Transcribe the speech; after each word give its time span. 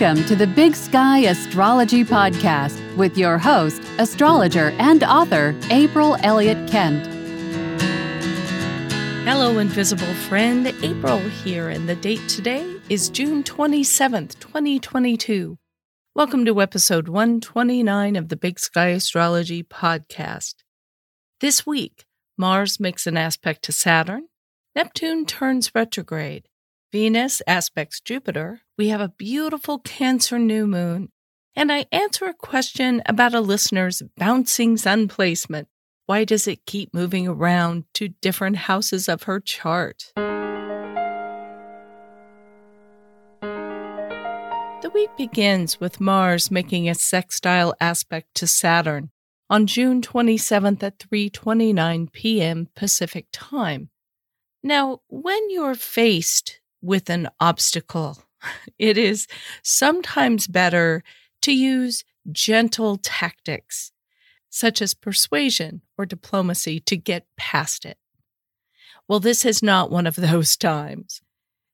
Welcome 0.00 0.24
to 0.28 0.36
the 0.36 0.46
Big 0.46 0.74
Sky 0.74 1.18
Astrology 1.18 2.04
Podcast 2.04 2.96
with 2.96 3.18
your 3.18 3.36
host, 3.36 3.82
astrologer, 3.98 4.70
and 4.78 5.04
author, 5.04 5.54
April 5.68 6.16
Elliott 6.22 6.70
Kent. 6.70 7.06
Hello, 9.26 9.58
invisible 9.58 10.14
friend. 10.14 10.68
April 10.82 11.18
here, 11.18 11.68
and 11.68 11.86
the 11.86 11.96
date 11.96 12.26
today 12.30 12.80
is 12.88 13.10
June 13.10 13.42
27th, 13.42 14.38
2022. 14.38 15.58
Welcome 16.14 16.46
to 16.46 16.62
episode 16.62 17.08
129 17.08 18.16
of 18.16 18.30
the 18.30 18.36
Big 18.36 18.58
Sky 18.58 18.88
Astrology 18.88 19.62
Podcast. 19.62 20.54
This 21.42 21.66
week, 21.66 22.06
Mars 22.38 22.80
makes 22.80 23.06
an 23.06 23.18
aspect 23.18 23.64
to 23.64 23.72
Saturn, 23.72 24.28
Neptune 24.74 25.26
turns 25.26 25.74
retrograde, 25.74 26.48
Venus 26.92 27.40
aspects 27.46 28.00
Jupiter, 28.00 28.62
we 28.76 28.88
have 28.88 29.00
a 29.00 29.14
beautiful 29.16 29.78
Cancer 29.78 30.40
new 30.40 30.66
moon, 30.66 31.12
and 31.54 31.70
I 31.70 31.86
answer 31.92 32.24
a 32.24 32.34
question 32.34 33.00
about 33.06 33.32
a 33.32 33.40
listener's 33.40 34.02
bouncing 34.16 34.76
sun 34.76 35.06
placement. 35.06 35.68
Why 36.06 36.24
does 36.24 36.48
it 36.48 36.66
keep 36.66 36.92
moving 36.92 37.28
around 37.28 37.84
to 37.94 38.08
different 38.08 38.56
houses 38.56 39.08
of 39.08 39.22
her 39.24 39.38
chart? 39.38 40.12
The 44.82 44.90
week 44.92 45.10
begins 45.16 45.78
with 45.78 46.00
Mars 46.00 46.50
making 46.50 46.88
a 46.88 46.96
sextile 46.96 47.72
aspect 47.80 48.34
to 48.34 48.48
Saturn 48.48 49.10
on 49.48 49.68
June 49.68 50.02
27th 50.02 50.82
at 50.82 50.98
3:29 50.98 52.12
p.m. 52.12 52.66
Pacific 52.74 53.26
Time. 53.30 53.90
Now, 54.64 55.02
when 55.06 55.50
you're 55.50 55.76
faced 55.76 56.60
with 56.82 57.10
an 57.10 57.28
obstacle. 57.40 58.18
It 58.78 58.96
is 58.96 59.26
sometimes 59.62 60.46
better 60.46 61.02
to 61.42 61.52
use 61.52 62.04
gentle 62.32 62.96
tactics, 62.96 63.92
such 64.48 64.80
as 64.80 64.94
persuasion 64.94 65.82
or 65.98 66.06
diplomacy, 66.06 66.80
to 66.80 66.96
get 66.96 67.26
past 67.36 67.84
it. 67.84 67.98
Well, 69.06 69.20
this 69.20 69.44
is 69.44 69.62
not 69.62 69.90
one 69.90 70.06
of 70.06 70.16
those 70.16 70.56
times. 70.72 71.20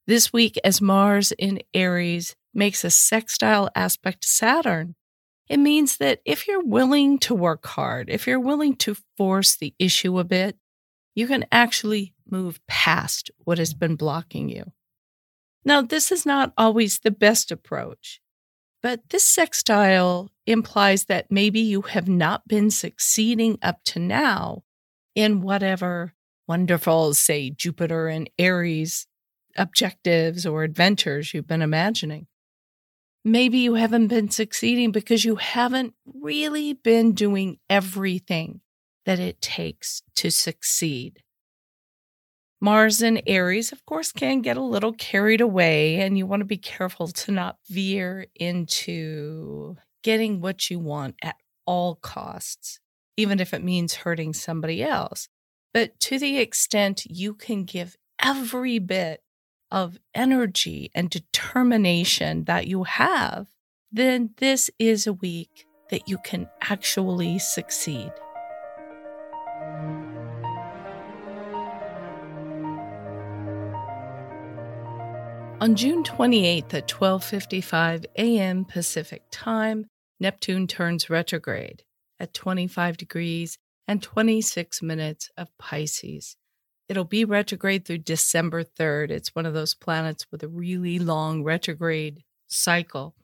This 0.07 0.33
week, 0.33 0.59
as 0.65 0.81
Mars 0.81 1.33
in 1.33 1.61
Aries 1.75 2.35
makes 2.55 2.85
a 2.85 2.91
sextile 2.91 3.71
aspect 3.75 4.23
to 4.23 4.29
Saturn, 4.29 4.95
it 5.49 5.59
means 5.59 5.99
that 5.99 6.21
if 6.25 6.49
you're 6.49 6.65
willing 6.65 7.19
to 7.21 7.35
work 7.35 7.67
hard, 7.67 8.11
if 8.11 8.27
you're 8.27 8.41
willing 8.41 8.75
to 8.77 8.97
force 9.17 9.57
the 9.57 9.75
issue 9.79 10.19
a 10.19 10.25
bit, 10.25 10.57
you 11.15 11.27
can 11.27 11.45
actually 11.53 12.15
move 12.29 12.61
past 12.67 13.31
what 13.39 13.59
has 13.59 13.75
been 13.75 13.97
blocking 13.97 14.49
you. 14.49 14.73
Now, 15.67 15.83
this 15.83 16.13
is 16.13 16.25
not 16.25 16.53
always 16.57 17.01
the 17.01 17.11
best 17.11 17.51
approach, 17.51 18.21
but 18.85 19.01
this 19.11 19.25
sextile 19.25 20.31
implies 20.47 21.07
that 21.07 21.33
maybe 21.33 21.59
you 21.59 21.83
have 21.83 22.09
not 22.09 22.47
been 22.47 22.71
succeeding 22.71 23.59
up 23.61 23.83
to 23.87 23.99
now 23.99 24.63
in 25.17 25.41
whatever 25.41 26.15
wonderful, 26.47 27.15
say, 27.15 27.51
Jupiter 27.51 28.07
and 28.07 28.31
Aries 28.39 29.09
objectives 29.57 30.47
or 30.47 30.63
adventures 30.63 31.35
you've 31.35 31.49
been 31.49 31.63
imagining. 31.63 32.29
Maybe 33.25 33.59
you 33.59 33.75
haven't 33.75 34.07
been 34.07 34.31
succeeding 34.31 34.93
because 34.93 35.25
you 35.25 35.35
haven't 35.35 35.95
really 36.05 36.75
been 36.75 37.13
doing 37.13 37.59
everything 37.69 38.61
that 39.05 39.19
it 39.19 39.41
takes 39.41 40.03
to 40.15 40.31
succeed. 40.31 41.25
Mars 42.61 43.03
and 43.03 43.23
Aries, 43.27 43.71
of 43.71 43.85
course, 43.85 44.13
can 44.13 44.41
get 44.41 44.57
a 44.57 44.63
little 44.63 44.93
carried 44.95 45.41
away, 45.41 45.97
and 45.97 46.17
you 46.17 46.27
want 46.27 46.41
to 46.41 46.47
be 46.47 46.57
careful 46.57 47.09
to 47.09 47.33
not 47.33 47.59
veer 47.69 48.27
into 48.35 49.77
getting 50.03 50.41
what 50.41 50.71
you 50.71 50.79
want 50.79 51.17
at 51.23 51.37
all 51.67 51.97
costs, 51.97 52.81
even 53.17 53.41
if 53.41 53.53
it 53.53 53.63
means 53.63 53.97
hurting 53.97 54.33
somebody 54.33 54.83
else. 54.83 55.29
But 55.75 56.01
to 56.01 56.19
the 56.19 56.39
extent 56.39 57.05
you 57.05 57.35
can 57.35 57.65
give 57.65 57.97
every 58.23 58.79
bit 58.79 59.23
of 59.71 59.99
energy 60.15 60.91
and 60.95 61.11
determination 61.11 62.45
that 62.45 62.67
you 62.67 62.85
have, 62.85 63.49
then 63.93 64.31
this 64.39 64.71
is 64.79 65.07
a 65.07 65.13
week 65.13 65.67
that 65.91 66.09
you 66.09 66.19
can 66.19 66.49
actually 66.63 67.39
succeed. 67.39 68.13
On 75.59 75.75
June 75.75 76.05
28th 76.05 76.75
at 76.75 76.87
12:55 76.87 78.05
a.m. 78.17 78.67
Pacific 78.67 79.23
Time, 79.31 79.87
Neptune 80.21 80.67
turns 80.67 81.09
retrograde 81.09 81.83
at 82.21 82.35
25 82.35 82.99
degrees 82.99 83.57
and 83.89 84.03
26 84.03 84.83
minutes 84.83 85.31
of 85.35 85.49
Pisces. 85.57 86.37
It'll 86.91 87.05
be 87.05 87.25
retrograde 87.25 87.87
through 87.87 87.99
December 87.99 88.65
3rd. 88.65 89.11
It's 89.11 89.35
one 89.35 89.47
of 89.47 89.55
those 89.55 89.75
planets 89.75 90.27
with 90.31 90.43
a 90.43 90.49
really 90.49 90.99
long 90.99 91.43
retrograde 91.43 92.23
cycle. 92.47 93.15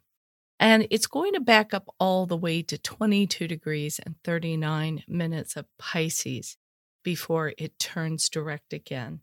And 0.59 0.87
it's 0.91 1.07
going 1.07 1.35
to 1.35 1.41
back 1.41 1.75
up 1.75 1.87
all 2.01 2.25
the 2.25 2.37
way 2.37 2.63
to 2.63 2.79
22 2.79 3.47
degrees 3.47 4.01
and 4.05 4.15
39 4.25 5.05
minutes 5.07 5.55
of 5.55 5.67
Pisces 5.79 6.57
before 7.05 7.53
it 7.59 7.79
turns 7.79 8.31
direct 8.31 8.73
again. 8.73 9.21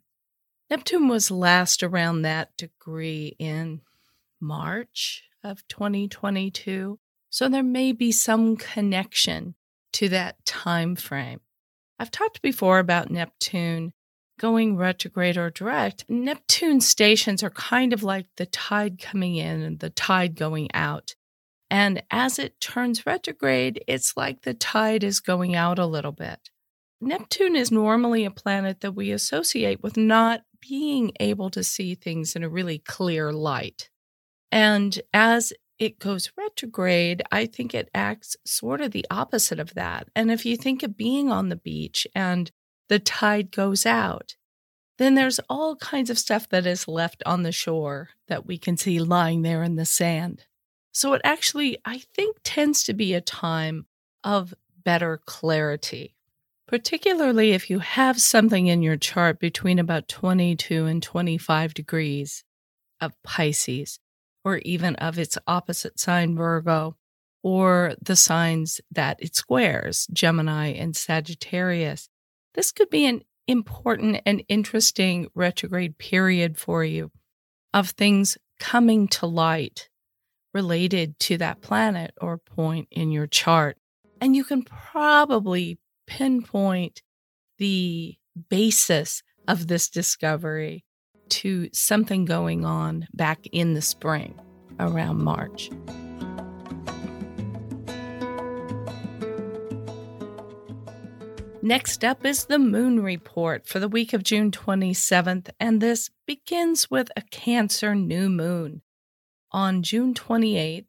Neptune 0.70 1.08
was 1.08 1.32
last 1.32 1.82
around 1.82 2.22
that 2.22 2.56
degree 2.56 3.34
in 3.40 3.80
March 4.40 5.24
of 5.42 5.66
2022. 5.66 6.98
So 7.28 7.48
there 7.48 7.64
may 7.64 7.90
be 7.90 8.12
some 8.12 8.56
connection 8.56 9.56
to 9.94 10.08
that 10.10 10.44
time 10.46 10.94
frame. 10.94 11.40
I've 11.98 12.12
talked 12.12 12.40
before 12.40 12.78
about 12.78 13.10
Neptune 13.10 13.92
going 14.38 14.76
retrograde 14.76 15.36
or 15.36 15.50
direct. 15.50 16.04
Neptune 16.08 16.80
stations 16.80 17.42
are 17.42 17.50
kind 17.50 17.92
of 17.92 18.02
like 18.02 18.26
the 18.36 18.46
tide 18.46 18.98
coming 18.98 19.36
in 19.36 19.60
and 19.60 19.80
the 19.80 19.90
tide 19.90 20.36
going 20.36 20.68
out. 20.72 21.14
And 21.68 22.02
as 22.10 22.38
it 22.38 22.60
turns 22.60 23.04
retrograde, 23.04 23.84
it's 23.86 24.16
like 24.16 24.42
the 24.42 24.54
tide 24.54 25.04
is 25.04 25.20
going 25.20 25.54
out 25.54 25.78
a 25.78 25.86
little 25.86 26.12
bit. 26.12 26.48
Neptune 27.00 27.56
is 27.56 27.70
normally 27.70 28.24
a 28.24 28.30
planet 28.30 28.80
that 28.80 28.92
we 28.92 29.10
associate 29.10 29.82
with 29.82 29.96
not 29.96 30.42
being 30.60 31.12
able 31.20 31.50
to 31.50 31.64
see 31.64 31.94
things 31.94 32.36
in 32.36 32.42
a 32.42 32.48
really 32.48 32.78
clear 32.78 33.32
light. 33.32 33.90
And 34.52 35.00
as 35.12 35.52
it 35.78 35.98
goes 35.98 36.30
retrograde, 36.36 37.22
I 37.32 37.46
think 37.46 37.74
it 37.74 37.88
acts 37.94 38.36
sort 38.44 38.80
of 38.80 38.90
the 38.92 39.06
opposite 39.10 39.58
of 39.58 39.74
that. 39.74 40.08
And 40.14 40.30
if 40.30 40.44
you 40.44 40.56
think 40.56 40.82
of 40.82 40.96
being 40.96 41.30
on 41.30 41.48
the 41.48 41.56
beach 41.56 42.06
and 42.14 42.50
the 42.88 42.98
tide 42.98 43.50
goes 43.50 43.86
out, 43.86 44.36
then 44.98 45.14
there's 45.14 45.40
all 45.48 45.76
kinds 45.76 46.10
of 46.10 46.18
stuff 46.18 46.48
that 46.50 46.66
is 46.66 46.86
left 46.86 47.22
on 47.24 47.42
the 47.42 47.52
shore 47.52 48.10
that 48.28 48.46
we 48.46 48.58
can 48.58 48.76
see 48.76 49.00
lying 49.00 49.40
there 49.40 49.62
in 49.62 49.76
the 49.76 49.86
sand. 49.86 50.44
So 50.92 51.14
it 51.14 51.22
actually, 51.24 51.78
I 51.84 52.02
think, 52.14 52.36
tends 52.44 52.82
to 52.84 52.92
be 52.92 53.14
a 53.14 53.20
time 53.22 53.86
of 54.22 54.52
better 54.84 55.22
clarity 55.24 56.14
particularly 56.70 57.50
if 57.50 57.68
you 57.68 57.80
have 57.80 58.20
something 58.20 58.68
in 58.68 58.80
your 58.80 58.96
chart 58.96 59.40
between 59.40 59.80
about 59.80 60.06
22 60.06 60.86
and 60.86 61.02
25 61.02 61.74
degrees 61.74 62.44
of 63.00 63.12
Pisces, 63.24 63.98
or 64.44 64.58
even 64.58 64.94
of 64.96 65.18
its 65.18 65.36
opposite 65.48 65.98
sign, 65.98 66.36
Virgo, 66.36 66.96
or 67.42 67.94
the 68.00 68.14
signs 68.14 68.80
that 68.92 69.16
it 69.18 69.34
squares, 69.34 70.06
Gemini 70.12 70.68
and 70.68 70.94
Sagittarius. 70.94 72.08
This 72.54 72.70
could 72.70 72.88
be 72.88 73.04
an 73.04 73.22
important 73.48 74.20
and 74.24 74.44
interesting 74.46 75.26
retrograde 75.34 75.98
period 75.98 76.56
for 76.56 76.84
you 76.84 77.10
of 77.74 77.90
things 77.90 78.38
coming 78.60 79.08
to 79.08 79.26
light 79.26 79.88
related 80.54 81.18
to 81.18 81.36
that 81.38 81.62
planet 81.62 82.14
or 82.20 82.38
point 82.38 82.86
in 82.92 83.10
your 83.10 83.26
chart. 83.26 83.76
And 84.20 84.36
you 84.36 84.44
can 84.44 84.62
probably 84.62 85.79
pinpoint 86.10 87.02
the 87.58 88.16
basis 88.48 89.22
of 89.46 89.68
this 89.68 89.88
discovery 89.88 90.84
to 91.28 91.68
something 91.72 92.24
going 92.24 92.64
on 92.64 93.06
back 93.14 93.46
in 93.52 93.74
the 93.74 93.80
spring 93.80 94.34
around 94.80 95.22
March. 95.22 95.70
Next 101.62 102.04
up 102.04 102.26
is 102.26 102.46
the 102.46 102.58
moon 102.58 103.00
report 103.00 103.68
for 103.68 103.78
the 103.78 103.88
week 103.88 104.12
of 104.12 104.24
June 104.24 104.50
27th, 104.50 105.50
and 105.60 105.80
this 105.80 106.10
begins 106.26 106.90
with 106.90 107.10
a 107.14 107.22
Cancer 107.30 107.94
new 107.94 108.28
moon 108.28 108.82
on 109.52 109.84
June 109.84 110.14
28th 110.14 110.86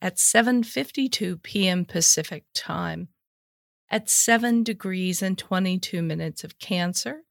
at 0.00 0.16
7:52 0.16 1.42
p.m. 1.42 1.84
Pacific 1.84 2.44
time 2.54 3.08
at 3.92 4.08
7 4.08 4.64
degrees 4.64 5.20
and 5.22 5.36
22 5.36 6.02
minutes 6.02 6.42
of 6.42 6.58
Cancer. 6.58 7.24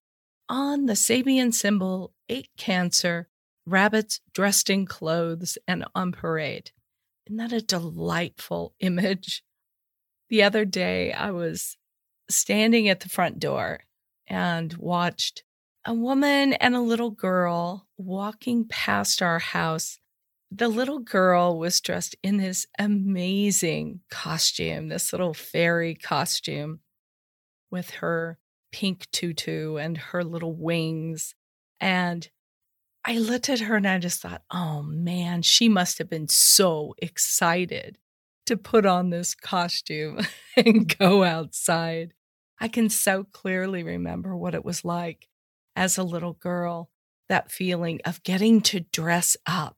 On 0.47 0.85
the 0.85 0.93
Sabian 0.93 1.51
symbol 1.53 2.13
8 2.29 2.49
Cancer, 2.55 3.27
rabbits 3.65 4.21
dressed 4.33 4.69
in 4.69 4.85
clothes 4.85 5.57
and 5.67 5.85
on 5.95 6.11
parade. 6.11 6.71
Isn't 7.25 7.37
that 7.37 7.51
a 7.51 7.61
delightful 7.61 8.75
image? 8.79 9.43
The 10.29 10.43
other 10.43 10.63
day, 10.63 11.11
I 11.11 11.31
was 11.31 11.77
standing 12.29 12.87
at 12.87 12.99
the 12.99 13.09
front 13.09 13.39
door 13.39 13.81
and 14.27 14.73
watched 14.73 15.43
a 15.83 15.93
woman 15.93 16.53
and 16.53 16.75
a 16.75 16.81
little 16.81 17.09
girl 17.09 17.87
walking 17.97 18.67
past 18.67 19.21
our 19.21 19.39
house. 19.39 19.99
The 20.53 20.67
little 20.67 20.99
girl 20.99 21.57
was 21.57 21.79
dressed 21.79 22.17
in 22.21 22.35
this 22.35 22.67
amazing 22.77 24.01
costume, 24.09 24.89
this 24.89 25.13
little 25.13 25.33
fairy 25.33 25.95
costume 25.95 26.81
with 27.71 27.91
her 27.91 28.37
pink 28.73 29.09
tutu 29.11 29.77
and 29.77 29.97
her 29.97 30.25
little 30.25 30.53
wings. 30.53 31.35
And 31.79 32.27
I 33.05 33.17
looked 33.17 33.47
at 33.47 33.61
her 33.61 33.77
and 33.77 33.87
I 33.87 33.97
just 33.97 34.21
thought, 34.21 34.43
oh 34.51 34.83
man, 34.83 35.41
she 35.41 35.69
must 35.69 35.97
have 35.99 36.09
been 36.09 36.27
so 36.27 36.95
excited 36.97 37.97
to 38.45 38.57
put 38.57 38.85
on 38.85 39.09
this 39.09 39.33
costume 39.33 40.19
and 40.57 40.97
go 40.97 41.23
outside. 41.23 42.13
I 42.59 42.67
can 42.67 42.89
so 42.89 43.23
clearly 43.23 43.83
remember 43.83 44.35
what 44.35 44.53
it 44.53 44.65
was 44.65 44.83
like 44.83 45.29
as 45.77 45.97
a 45.97 46.03
little 46.03 46.33
girl 46.33 46.89
that 47.29 47.51
feeling 47.51 48.01
of 48.03 48.21
getting 48.23 48.59
to 48.61 48.81
dress 48.81 49.37
up 49.45 49.77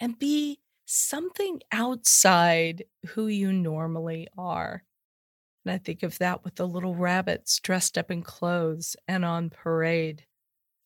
and 0.00 0.18
be 0.18 0.60
something 0.84 1.60
outside 1.72 2.84
who 3.08 3.26
you 3.26 3.52
normally 3.52 4.28
are. 4.38 4.84
And 5.64 5.72
I 5.72 5.78
think 5.78 6.02
of 6.02 6.18
that 6.18 6.44
with 6.44 6.54
the 6.54 6.66
little 6.66 6.94
rabbits 6.94 7.58
dressed 7.58 7.98
up 7.98 8.10
in 8.10 8.22
clothes 8.22 8.96
and 9.08 9.24
on 9.24 9.50
parade. 9.50 10.24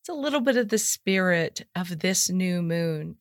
It's 0.01 0.09
a 0.09 0.13
little 0.13 0.41
bit 0.41 0.57
of 0.57 0.69
the 0.69 0.79
spirit 0.79 1.67
of 1.75 1.99
this 1.99 2.29
new 2.29 2.63
moon. 2.63 3.17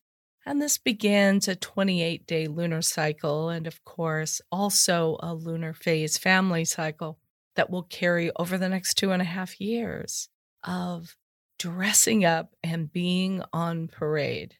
And 0.46 0.62
this 0.62 0.78
begins 0.78 1.46
a 1.48 1.54
28 1.54 2.26
day 2.26 2.46
lunar 2.46 2.80
cycle, 2.80 3.50
and 3.50 3.66
of 3.66 3.84
course, 3.84 4.40
also 4.50 5.18
a 5.22 5.34
lunar 5.34 5.74
phase 5.74 6.16
family 6.16 6.64
cycle 6.64 7.18
that 7.56 7.68
will 7.68 7.82
carry 7.82 8.30
over 8.36 8.56
the 8.56 8.70
next 8.70 8.94
two 8.94 9.12
and 9.12 9.20
a 9.20 9.26
half 9.26 9.60
years 9.60 10.30
of 10.64 11.14
dressing 11.58 12.24
up 12.24 12.54
and 12.62 12.90
being 12.90 13.42
on 13.52 13.86
parade. 13.88 14.56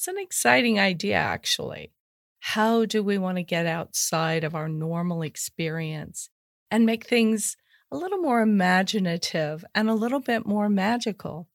It's 0.00 0.08
an 0.08 0.16
exciting 0.16 0.80
idea, 0.80 1.16
actually. 1.16 1.92
How 2.38 2.86
do 2.86 3.02
we 3.02 3.18
want 3.18 3.36
to 3.36 3.42
get 3.42 3.66
outside 3.66 4.44
of 4.44 4.54
our 4.54 4.66
normal 4.66 5.20
experience 5.20 6.30
and 6.70 6.86
make 6.86 7.06
things 7.06 7.54
a 7.92 7.98
little 7.98 8.16
more 8.16 8.40
imaginative 8.40 9.62
and 9.74 9.90
a 9.90 9.94
little 9.94 10.20
bit 10.20 10.46
more 10.46 10.70
magical? 10.70 11.48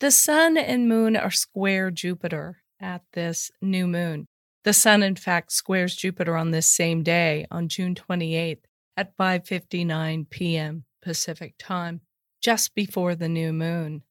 The 0.00 0.10
sun 0.10 0.56
and 0.56 0.88
moon 0.88 1.16
are 1.16 1.30
square 1.30 1.92
Jupiter 1.92 2.64
at 2.80 3.02
this 3.12 3.52
new 3.60 3.86
moon. 3.86 4.26
The 4.64 4.72
sun, 4.72 5.04
in 5.04 5.14
fact, 5.14 5.52
squares 5.52 5.94
Jupiter 5.94 6.36
on 6.36 6.50
this 6.50 6.66
same 6.66 7.04
day, 7.04 7.46
on 7.48 7.68
June 7.68 7.94
28th 7.94 8.64
at 8.96 9.16
5:59 9.16 10.28
p.m. 10.30 10.82
Pacific 11.00 11.54
time 11.60 12.00
just 12.40 12.74
before 12.74 13.14
the 13.14 13.28
new 13.28 13.52
moon. 13.52 14.02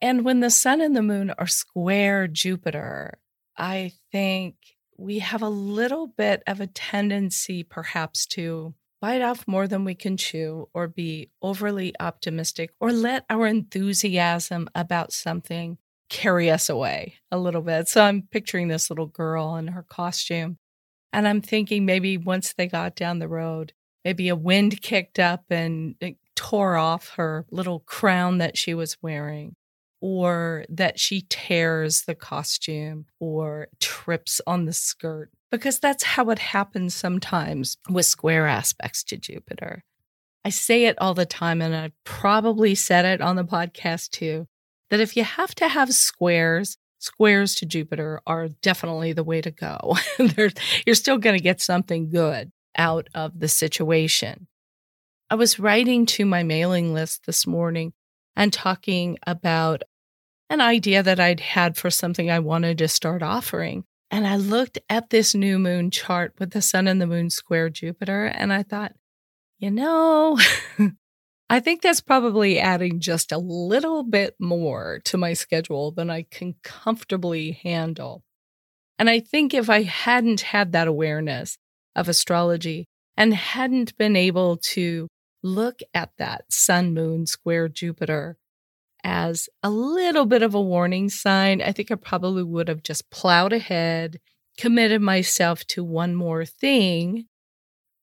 And 0.00 0.24
when 0.24 0.40
the 0.40 0.50
sun 0.50 0.80
and 0.80 0.96
the 0.96 1.02
moon 1.02 1.32
are 1.38 1.46
square 1.46 2.28
Jupiter, 2.28 3.18
I 3.56 3.92
think 4.12 4.54
we 4.96 5.18
have 5.20 5.42
a 5.42 5.48
little 5.48 6.06
bit 6.06 6.42
of 6.46 6.60
a 6.60 6.66
tendency 6.66 7.62
perhaps 7.62 8.26
to 8.26 8.74
bite 9.00 9.22
off 9.22 9.46
more 9.46 9.68
than 9.68 9.84
we 9.84 9.94
can 9.94 10.16
chew 10.16 10.68
or 10.74 10.88
be 10.88 11.30
overly 11.42 11.94
optimistic 12.00 12.70
or 12.80 12.92
let 12.92 13.24
our 13.30 13.46
enthusiasm 13.46 14.68
about 14.74 15.12
something 15.12 15.78
carry 16.08 16.50
us 16.50 16.68
away 16.68 17.14
a 17.30 17.38
little 17.38 17.62
bit. 17.62 17.88
So 17.88 18.02
I'm 18.02 18.22
picturing 18.22 18.68
this 18.68 18.90
little 18.90 19.06
girl 19.06 19.56
in 19.56 19.68
her 19.68 19.82
costume. 19.82 20.58
And 21.12 21.26
I'm 21.26 21.40
thinking 21.40 21.84
maybe 21.86 22.18
once 22.18 22.52
they 22.52 22.66
got 22.66 22.96
down 22.96 23.18
the 23.18 23.28
road, 23.28 23.72
maybe 24.04 24.28
a 24.28 24.36
wind 24.36 24.82
kicked 24.82 25.18
up 25.18 25.44
and 25.50 25.94
it 26.00 26.16
tore 26.34 26.76
off 26.76 27.10
her 27.16 27.46
little 27.50 27.80
crown 27.80 28.38
that 28.38 28.56
she 28.56 28.74
was 28.74 28.96
wearing, 29.02 29.56
or 30.00 30.64
that 30.68 30.98
she 30.98 31.26
tears 31.28 32.02
the 32.02 32.14
costume 32.14 33.06
or 33.18 33.68
trips 33.80 34.40
on 34.46 34.64
the 34.64 34.72
skirt, 34.72 35.30
because 35.50 35.78
that's 35.78 36.02
how 36.02 36.30
it 36.30 36.38
happens 36.38 36.94
sometimes 36.94 37.76
with 37.88 38.06
square 38.06 38.46
aspects 38.46 39.02
to 39.04 39.16
Jupiter. 39.16 39.84
I 40.44 40.50
say 40.50 40.84
it 40.84 40.96
all 41.00 41.14
the 41.14 41.26
time, 41.26 41.60
and 41.60 41.74
I 41.74 41.92
probably 42.04 42.74
said 42.74 43.04
it 43.04 43.20
on 43.20 43.36
the 43.36 43.44
podcast 43.44 44.10
too 44.10 44.46
that 44.90 45.00
if 45.00 45.16
you 45.16 45.24
have 45.24 45.54
to 45.56 45.68
have 45.68 45.92
squares, 45.92 46.78
squares 46.98 47.54
to 47.56 47.66
Jupiter 47.66 48.20
are 48.26 48.48
definitely 48.62 49.12
the 49.12 49.24
way 49.24 49.40
to 49.40 49.50
go. 49.50 49.96
you're 50.86 50.94
still 50.94 51.18
going 51.18 51.36
to 51.36 51.42
get 51.42 51.60
something 51.60 52.10
good 52.10 52.50
out 52.76 53.08
of 53.14 53.38
the 53.38 53.48
situation. 53.48 54.46
I 55.30 55.34
was 55.34 55.58
writing 55.58 56.06
to 56.06 56.24
my 56.24 56.42
mailing 56.42 56.94
list 56.94 57.26
this 57.26 57.46
morning 57.46 57.92
and 58.34 58.52
talking 58.52 59.18
about 59.26 59.82
an 60.50 60.60
idea 60.60 61.02
that 61.02 61.20
I'd 61.20 61.40
had 61.40 61.76
for 61.76 61.90
something 61.90 62.30
I 62.30 62.38
wanted 62.38 62.78
to 62.78 62.88
start 62.88 63.22
offering. 63.22 63.84
And 64.10 64.26
I 64.26 64.36
looked 64.36 64.78
at 64.88 65.10
this 65.10 65.34
new 65.34 65.58
moon 65.58 65.90
chart 65.90 66.32
with 66.38 66.52
the 66.52 66.62
sun 66.62 66.88
and 66.88 67.00
the 67.00 67.06
moon 67.06 67.28
square 67.28 67.68
Jupiter, 67.68 68.24
and 68.26 68.52
I 68.52 68.62
thought, 68.62 68.92
you 69.58 69.70
know, 69.70 70.38
I 71.50 71.60
think 71.60 71.82
that's 71.82 72.00
probably 72.00 72.58
adding 72.58 73.00
just 73.00 73.32
a 73.32 73.38
little 73.38 74.04
bit 74.04 74.34
more 74.38 75.00
to 75.04 75.18
my 75.18 75.32
schedule 75.34 75.90
than 75.90 76.10
I 76.10 76.22
can 76.22 76.54
comfortably 76.62 77.52
handle. 77.62 78.22
And 78.98 79.08
I 79.08 79.20
think 79.20 79.54
if 79.54 79.70
I 79.70 79.82
hadn't 79.82 80.40
had 80.40 80.72
that 80.72 80.88
awareness 80.88 81.56
of 81.94 82.08
astrology 82.08 82.86
and 83.16 83.34
hadn't 83.34 83.96
been 83.96 84.16
able 84.16 84.56
to 84.72 85.08
look 85.42 85.80
at 85.94 86.10
that 86.18 86.44
sun, 86.50 86.94
moon, 86.94 87.26
square 87.26 87.68
Jupiter 87.68 88.36
as 89.04 89.48
a 89.62 89.70
little 89.70 90.26
bit 90.26 90.42
of 90.42 90.54
a 90.54 90.60
warning 90.60 91.08
sign. 91.08 91.62
I 91.62 91.72
think 91.72 91.90
I 91.90 91.94
probably 91.94 92.42
would 92.42 92.68
have 92.68 92.82
just 92.82 93.10
plowed 93.10 93.52
ahead, 93.52 94.20
committed 94.56 95.00
myself 95.00 95.64
to 95.68 95.84
one 95.84 96.14
more 96.14 96.44
thing 96.44 97.26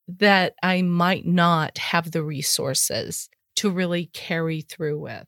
that 0.08 0.54
I 0.62 0.82
might 0.82 1.25
not 1.25 1.78
have 1.78 2.12
the 2.12 2.24
resources 2.24 3.30
to 3.58 3.70
really 3.70 4.08
carry 4.08 4.62
through 4.62 5.00
with. 5.00 5.25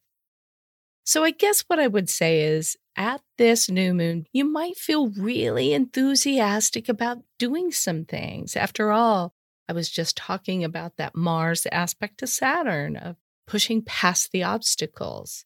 So, 1.03 1.23
I 1.23 1.31
guess 1.31 1.63
what 1.67 1.79
I 1.79 1.87
would 1.87 2.09
say 2.09 2.41
is 2.41 2.75
at 2.97 3.21
this 3.37 3.69
new 3.69 3.93
moon, 3.93 4.25
you 4.33 4.43
might 4.43 4.75
feel 4.75 5.09
really 5.09 5.73
enthusiastic 5.73 6.89
about 6.89 7.23
doing 7.39 7.71
some 7.71 8.03
things. 8.03 8.55
After 8.55 8.91
all, 8.91 9.33
I 9.69 9.73
was 9.73 9.89
just 9.89 10.17
talking 10.17 10.63
about 10.63 10.97
that 10.97 11.15
Mars 11.15 11.65
aspect 11.71 12.19
to 12.19 12.27
Saturn 12.27 12.97
of 12.97 13.15
pushing 13.45 13.81
past 13.81 14.31
the 14.31 14.43
obstacles. 14.43 15.45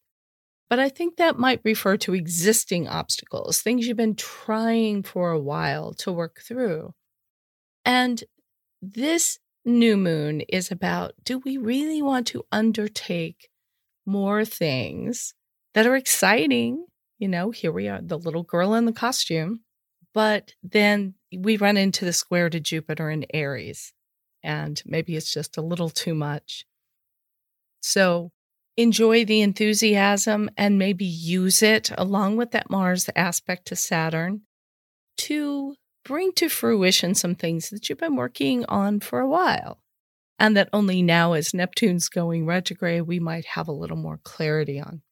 But 0.72 0.80
I 0.80 0.88
think 0.88 1.18
that 1.18 1.38
might 1.38 1.60
refer 1.66 1.98
to 1.98 2.14
existing 2.14 2.88
obstacles, 2.88 3.60
things 3.60 3.86
you've 3.86 3.98
been 3.98 4.16
trying 4.16 5.04
for 5.04 5.32
a 5.32 5.38
while 5.38 5.94
to 5.96 6.14
work 6.14 6.40
through. 6.48 6.94
And 7.84 8.24
this 8.82 9.38
new 9.66 9.98
moon 9.98 10.40
is 10.48 10.72
about 10.72 11.12
do 11.26 11.40
we 11.40 11.58
really 11.58 12.02
want 12.02 12.26
to 12.28 12.46
undertake 12.54 13.50
more 14.06 14.46
things 14.46 15.34
that 15.74 15.86
are 15.86 15.98
exciting? 15.98 16.86
You 17.20 17.28
know, 17.28 17.52
here 17.52 17.74
we 17.74 17.90
are, 17.90 18.00
the 18.02 18.18
little 18.18 18.44
girl 18.44 18.74
in 18.74 18.86
the 18.86 18.94
costume. 18.94 19.66
But 20.14 20.54
then 20.64 21.16
we 21.38 21.58
run 21.58 21.76
into 21.76 22.06
the 22.06 22.14
square 22.14 22.50
to 22.50 22.62
Jupiter 22.62 23.10
in 23.10 23.26
Aries 23.34 23.92
and 24.42 24.82
maybe 24.86 25.18
it's 25.18 25.34
just 25.34 25.58
a 25.58 25.62
little 25.62 25.90
too 25.90 26.16
much. 26.16 26.64
So 27.82 28.32
enjoy 28.78 29.26
the 29.26 29.42
enthusiasm 29.42 30.50
and 30.58 30.80
maybe 30.80 31.06
use 31.06 31.62
it 31.62 31.92
along 31.98 32.38
with 32.38 32.52
that 32.52 32.70
Mars 32.70 33.10
aspect 33.16 33.68
to 33.68 33.76
Saturn 33.76 34.42
to 35.18 35.76
bring 36.04 36.32
to 36.34 36.50
fruition 36.50 37.14
some 37.14 37.36
things 37.36 37.70
that 37.70 37.90
you've 37.90 38.00
been 38.00 38.16
working 38.16 38.66
on 38.66 39.00
for 39.00 39.20
a 39.20 39.28
while. 39.28 39.80
And 40.40 40.58
that 40.58 40.70
only 40.74 41.04
now, 41.04 41.34
as 41.34 41.54
Neptune's 41.54 42.10
going 42.10 42.48
retrograde, 42.48 43.04
we 43.04 43.20
might 43.20 43.46
have 43.46 43.68
a 43.68 43.74
little 43.74 43.98
more 43.98 44.20
clarity 44.24 44.80
on. 44.80 45.04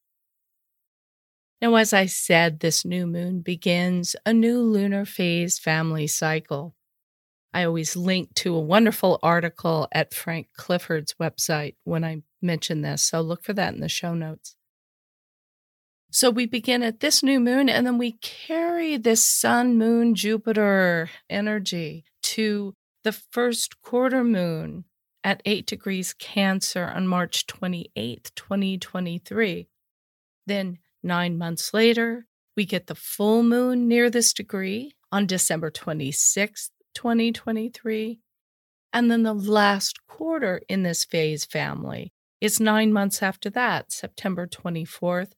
Now, 1.62 1.76
as 1.76 1.94
I 1.94 2.08
said, 2.08 2.60
this 2.60 2.86
new 2.86 3.06
moon 3.06 3.42
begins 3.42 4.16
a 4.26 4.34
new 4.34 4.60
lunar 4.62 5.06
phase 5.06 5.60
family 5.60 6.08
cycle. 6.08 6.74
I 7.54 7.64
always 7.64 7.96
link 7.96 8.34
to 8.36 8.56
a 8.56 8.60
wonderful 8.60 9.20
article 9.24 9.88
at 9.92 10.14
Frank 10.14 10.50
Clifford's 10.56 11.16
website 11.20 11.76
when 11.84 12.04
I 12.04 12.22
mention 12.42 12.82
this. 12.82 13.04
So 13.04 13.22
look 13.22 13.44
for 13.44 13.54
that 13.54 13.74
in 13.74 13.80
the 13.80 13.90
show 13.90 14.14
notes. 14.14 14.56
So 16.12 16.30
we 16.30 16.46
begin 16.46 16.82
at 16.82 17.02
this 17.02 17.22
new 17.22 17.40
moon 17.40 17.70
and 17.70 17.86
then 17.86 17.98
we 17.98 18.14
carry 18.14 18.98
this 18.98 19.24
sun, 19.24 19.78
moon, 19.78 20.16
Jupiter 20.16 21.10
energy 21.30 22.04
to 22.24 22.74
the 23.04 23.12
first 23.12 23.82
quarter 23.82 24.24
moon 24.24 24.86
at 25.24 25.42
8 25.46 25.66
degrees 25.66 26.14
Cancer 26.14 26.86
on 26.86 27.08
March 27.08 27.46
28th, 27.48 28.34
2023. 28.36 29.68
Then, 30.46 30.80
nine 31.04 31.38
months 31.38 31.74
later, 31.74 32.26
we 32.56 32.66
get 32.66 32.88
the 32.88 32.96
full 32.96 33.44
moon 33.44 33.88
near 33.88 34.10
this 34.10 34.34
degree 34.34 34.94
on 35.12 35.28
December 35.28 35.70
26th, 35.70 36.70
2023. 36.96 38.20
And 38.92 39.12
then 39.12 39.24
the 39.24 39.34
last 39.34 40.06
quarter 40.08 40.62
in 40.68 40.84
this 40.84 41.06
phase 41.06 41.46
family 41.46 42.12
is 42.42 42.60
nine 42.60 42.92
months 42.92 43.22
after 43.22 43.50
that, 43.52 43.92
September 43.92 44.48
24th, 44.48 45.32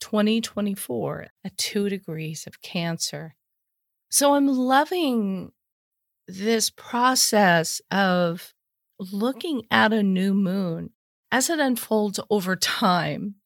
2024, 0.00 1.28
at 1.44 1.56
two 1.56 1.88
degrees 1.88 2.46
of 2.46 2.60
Cancer. 2.62 3.34
So 4.10 4.34
I'm 4.34 4.46
loving 4.46 5.52
this 6.26 6.70
process 6.70 7.80
of 7.90 8.54
looking 8.98 9.62
at 9.70 9.92
a 9.92 10.02
new 10.02 10.34
moon 10.34 10.90
as 11.30 11.50
it 11.50 11.60
unfolds 11.60 12.18
over 12.30 12.56
time. 12.56 13.36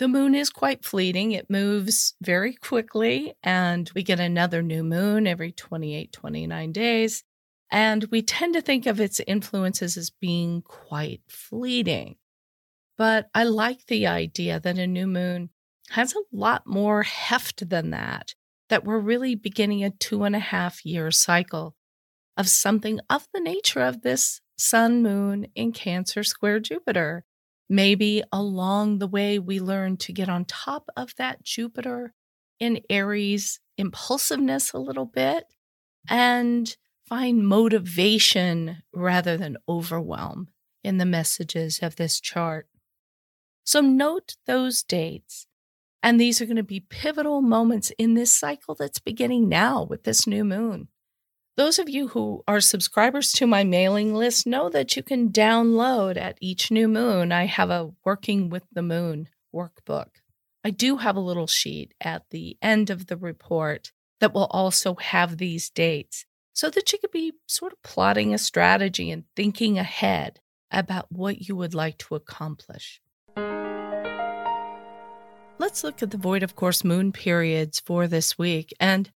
The 0.00 0.08
moon 0.08 0.34
is 0.34 0.48
quite 0.48 0.82
fleeting. 0.82 1.32
It 1.32 1.50
moves 1.50 2.14
very 2.22 2.54
quickly, 2.54 3.34
and 3.42 3.90
we 3.94 4.02
get 4.02 4.18
another 4.18 4.62
new 4.62 4.82
moon 4.82 5.26
every 5.26 5.52
28, 5.52 6.10
29 6.10 6.72
days. 6.72 7.22
And 7.70 8.06
we 8.10 8.22
tend 8.22 8.54
to 8.54 8.62
think 8.62 8.86
of 8.86 8.98
its 8.98 9.20
influences 9.26 9.98
as 9.98 10.08
being 10.08 10.62
quite 10.62 11.20
fleeting. 11.28 12.16
But 12.96 13.28
I 13.34 13.44
like 13.44 13.88
the 13.88 14.06
idea 14.06 14.58
that 14.58 14.78
a 14.78 14.86
new 14.86 15.06
moon 15.06 15.50
has 15.90 16.14
a 16.14 16.22
lot 16.32 16.66
more 16.66 17.02
heft 17.02 17.68
than 17.68 17.90
that, 17.90 18.34
that 18.70 18.86
we're 18.86 18.98
really 18.98 19.34
beginning 19.34 19.84
a 19.84 19.90
two 19.90 20.24
and 20.24 20.34
a 20.34 20.38
half 20.38 20.86
year 20.86 21.10
cycle 21.10 21.76
of 22.38 22.48
something 22.48 23.00
of 23.10 23.28
the 23.34 23.40
nature 23.40 23.82
of 23.82 24.00
this 24.00 24.40
sun 24.56 25.02
moon 25.02 25.48
in 25.54 25.72
Cancer 25.72 26.22
square 26.22 26.58
Jupiter. 26.58 27.26
Maybe 27.72 28.24
along 28.32 28.98
the 28.98 29.06
way, 29.06 29.38
we 29.38 29.60
learn 29.60 29.96
to 29.98 30.12
get 30.12 30.28
on 30.28 30.44
top 30.44 30.90
of 30.96 31.14
that 31.16 31.44
Jupiter 31.44 32.12
in 32.58 32.80
Aries 32.90 33.60
impulsiveness 33.78 34.72
a 34.72 34.78
little 34.78 35.06
bit 35.06 35.44
and 36.08 36.76
find 37.08 37.46
motivation 37.46 38.82
rather 38.92 39.36
than 39.36 39.56
overwhelm 39.68 40.48
in 40.82 40.98
the 40.98 41.06
messages 41.06 41.78
of 41.80 41.94
this 41.94 42.20
chart. 42.20 42.66
So 43.62 43.80
note 43.80 44.34
those 44.46 44.82
dates. 44.82 45.46
And 46.02 46.20
these 46.20 46.40
are 46.40 46.46
going 46.46 46.56
to 46.56 46.64
be 46.64 46.80
pivotal 46.80 47.40
moments 47.40 47.92
in 47.98 48.14
this 48.14 48.32
cycle 48.32 48.74
that's 48.74 48.98
beginning 48.98 49.48
now 49.48 49.84
with 49.84 50.02
this 50.02 50.26
new 50.26 50.44
moon. 50.44 50.88
Those 51.56 51.78
of 51.78 51.88
you 51.88 52.08
who 52.08 52.42
are 52.46 52.60
subscribers 52.60 53.32
to 53.32 53.46
my 53.46 53.64
mailing 53.64 54.14
list 54.14 54.46
know 54.46 54.68
that 54.70 54.96
you 54.96 55.02
can 55.02 55.30
download 55.30 56.16
at 56.16 56.38
each 56.40 56.70
new 56.70 56.88
moon. 56.88 57.32
I 57.32 57.46
have 57.46 57.70
a 57.70 57.90
Working 58.04 58.50
with 58.50 58.62
the 58.72 58.82
Moon 58.82 59.28
workbook. 59.54 60.08
I 60.64 60.70
do 60.70 60.98
have 60.98 61.16
a 61.16 61.20
little 61.20 61.46
sheet 61.46 61.92
at 62.00 62.22
the 62.30 62.56
end 62.62 62.88
of 62.88 63.06
the 63.06 63.16
report 63.16 63.92
that 64.20 64.32
will 64.32 64.46
also 64.50 64.94
have 64.94 65.38
these 65.38 65.70
dates 65.70 66.24
so 66.52 66.70
that 66.70 66.92
you 66.92 66.98
could 66.98 67.10
be 67.10 67.32
sort 67.48 67.72
of 67.72 67.82
plotting 67.82 68.32
a 68.32 68.38
strategy 68.38 69.10
and 69.10 69.24
thinking 69.34 69.78
ahead 69.78 70.40
about 70.70 71.10
what 71.10 71.48
you 71.48 71.56
would 71.56 71.74
like 71.74 71.98
to 71.98 72.14
accomplish. 72.14 73.00
Let's 75.58 75.82
look 75.84 76.02
at 76.02 76.10
the 76.10 76.16
void 76.16 76.42
of 76.42 76.54
course 76.56 76.84
moon 76.84 77.12
periods 77.12 77.80
for 77.80 78.06
this 78.06 78.38
week. 78.38 78.72
And 78.78 79.10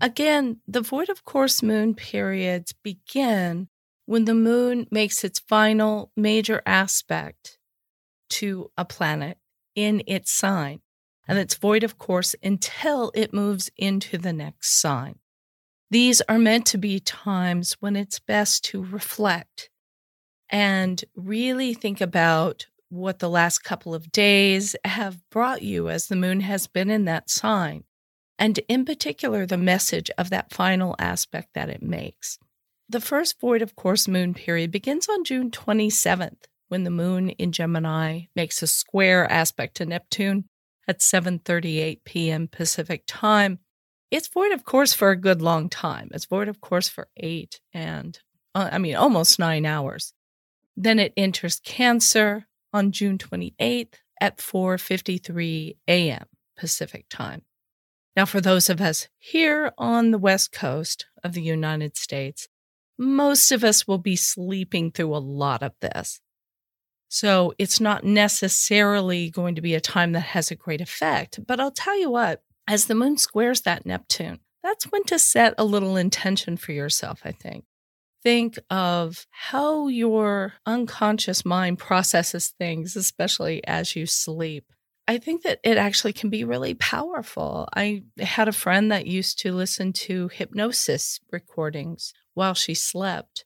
again, 0.00 0.60
the 0.66 0.80
void 0.80 1.08
of 1.08 1.24
course 1.24 1.62
moon 1.62 1.94
periods 1.94 2.72
begin 2.82 3.68
when 4.06 4.24
the 4.24 4.34
moon 4.34 4.86
makes 4.90 5.22
its 5.24 5.38
final 5.38 6.10
major 6.16 6.62
aspect 6.66 7.58
to 8.28 8.70
a 8.76 8.84
planet 8.84 9.38
in 9.74 10.02
its 10.06 10.32
sign. 10.32 10.80
And 11.28 11.38
it's 11.38 11.54
void 11.54 11.84
of 11.84 11.98
course 11.98 12.34
until 12.42 13.12
it 13.14 13.32
moves 13.32 13.70
into 13.76 14.18
the 14.18 14.32
next 14.32 14.80
sign. 14.80 15.18
These 15.90 16.20
are 16.22 16.38
meant 16.38 16.66
to 16.66 16.78
be 16.78 17.00
times 17.00 17.76
when 17.80 17.96
it's 17.96 18.18
best 18.18 18.64
to 18.66 18.82
reflect 18.82 19.70
and 20.48 21.04
really 21.14 21.74
think 21.74 22.00
about 22.00 22.66
what 22.88 23.20
the 23.20 23.30
last 23.30 23.60
couple 23.60 23.94
of 23.94 24.10
days 24.10 24.74
have 24.84 25.18
brought 25.30 25.62
you 25.62 25.88
as 25.88 26.06
the 26.06 26.16
moon 26.16 26.40
has 26.40 26.66
been 26.66 26.90
in 26.90 27.04
that 27.04 27.30
sign, 27.30 27.84
and 28.40 28.58
in 28.68 28.84
particular, 28.84 29.46
the 29.46 29.56
message 29.56 30.10
of 30.18 30.30
that 30.30 30.52
final 30.52 30.96
aspect 30.98 31.50
that 31.54 31.68
it 31.68 31.82
makes. 31.82 32.38
The 32.88 33.00
first 33.00 33.38
void 33.40 33.62
of 33.62 33.76
course 33.76 34.08
moon 34.08 34.34
period 34.34 34.72
begins 34.72 35.08
on 35.08 35.22
June 35.22 35.52
27th 35.52 36.46
when 36.68 36.82
the 36.82 36.90
moon 36.90 37.30
in 37.30 37.52
Gemini 37.52 38.22
makes 38.34 38.62
a 38.62 38.66
square 38.66 39.30
aspect 39.30 39.76
to 39.76 39.86
Neptune 39.86 40.46
at 40.88 40.98
7:38 40.98 41.98
p.m. 42.04 42.48
Pacific 42.48 43.04
time 43.06 43.60
it's 44.10 44.28
void 44.28 44.52
of 44.52 44.64
course 44.64 44.92
for 44.92 45.10
a 45.10 45.16
good 45.16 45.40
long 45.40 45.68
time. 45.68 46.08
It's 46.12 46.26
void 46.26 46.48
of 46.48 46.60
course 46.60 46.88
for 46.88 47.08
eight 47.16 47.60
and, 47.72 48.18
uh, 48.54 48.68
I 48.72 48.78
mean, 48.78 48.96
almost 48.96 49.38
nine 49.38 49.64
hours. 49.64 50.12
Then 50.76 50.98
it 50.98 51.12
enters 51.16 51.60
Cancer 51.60 52.46
on 52.72 52.92
June 52.92 53.18
28th 53.18 53.94
at 54.20 54.38
4:53 54.38 55.76
a.m. 55.86 56.26
Pacific 56.56 57.06
time. 57.08 57.42
Now, 58.16 58.24
for 58.24 58.40
those 58.40 58.68
of 58.68 58.80
us 58.80 59.08
here 59.18 59.72
on 59.78 60.10
the 60.10 60.18
West 60.18 60.52
Coast 60.52 61.06
of 61.22 61.32
the 61.32 61.42
United 61.42 61.96
States, 61.96 62.48
most 62.98 63.52
of 63.52 63.64
us 63.64 63.86
will 63.86 63.98
be 63.98 64.16
sleeping 64.16 64.90
through 64.90 65.14
a 65.14 65.18
lot 65.18 65.62
of 65.62 65.72
this. 65.80 66.20
So 67.08 67.54
it's 67.58 67.80
not 67.80 68.04
necessarily 68.04 69.30
going 69.30 69.54
to 69.54 69.60
be 69.60 69.74
a 69.74 69.80
time 69.80 70.12
that 70.12 70.20
has 70.20 70.50
a 70.50 70.56
great 70.56 70.80
effect. 70.80 71.44
But 71.46 71.58
I'll 71.58 71.72
tell 71.72 71.98
you 71.98 72.10
what, 72.10 72.42
as 72.68 72.86
the 72.86 72.94
moon 72.94 73.16
squares 73.16 73.62
that 73.62 73.86
Neptune, 73.86 74.40
that's 74.62 74.84
when 74.84 75.04
to 75.04 75.18
set 75.18 75.54
a 75.56 75.64
little 75.64 75.96
intention 75.96 76.56
for 76.56 76.72
yourself, 76.72 77.22
I 77.24 77.32
think. 77.32 77.64
Think 78.22 78.58
of 78.68 79.26
how 79.30 79.88
your 79.88 80.54
unconscious 80.66 81.44
mind 81.44 81.78
processes 81.78 82.54
things, 82.58 82.94
especially 82.94 83.66
as 83.66 83.96
you 83.96 84.06
sleep. 84.06 84.66
I 85.10 85.18
think 85.18 85.42
that 85.42 85.58
it 85.64 85.76
actually 85.76 86.12
can 86.12 86.30
be 86.30 86.44
really 86.44 86.74
powerful. 86.74 87.68
I 87.74 88.04
had 88.20 88.46
a 88.46 88.52
friend 88.52 88.92
that 88.92 89.08
used 89.08 89.40
to 89.40 89.50
listen 89.50 89.92
to 90.04 90.28
hypnosis 90.28 91.18
recordings 91.32 92.12
while 92.34 92.54
she 92.54 92.74
slept, 92.74 93.44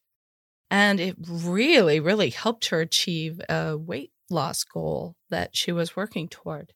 and 0.70 1.00
it 1.00 1.16
really, 1.26 2.00
really 2.00 2.28
helped 2.28 2.68
her 2.68 2.82
achieve 2.82 3.40
a 3.48 3.78
weight 3.78 4.12
loss 4.28 4.62
goal 4.62 5.16
that 5.30 5.56
she 5.56 5.72
was 5.72 5.96
working 5.96 6.28
toward. 6.28 6.74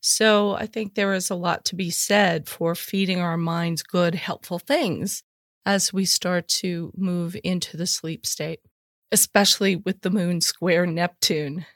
So 0.00 0.54
I 0.54 0.64
think 0.64 0.94
there 0.94 1.12
is 1.12 1.28
a 1.28 1.34
lot 1.34 1.66
to 1.66 1.76
be 1.76 1.90
said 1.90 2.48
for 2.48 2.74
feeding 2.74 3.20
our 3.20 3.36
minds 3.36 3.82
good, 3.82 4.14
helpful 4.14 4.58
things 4.58 5.24
as 5.66 5.92
we 5.92 6.06
start 6.06 6.48
to 6.62 6.90
move 6.96 7.36
into 7.44 7.76
the 7.76 7.86
sleep 7.86 8.24
state, 8.24 8.60
especially 9.12 9.76
with 9.76 10.00
the 10.00 10.10
moon 10.10 10.40
square 10.40 10.86
Neptune. 10.86 11.66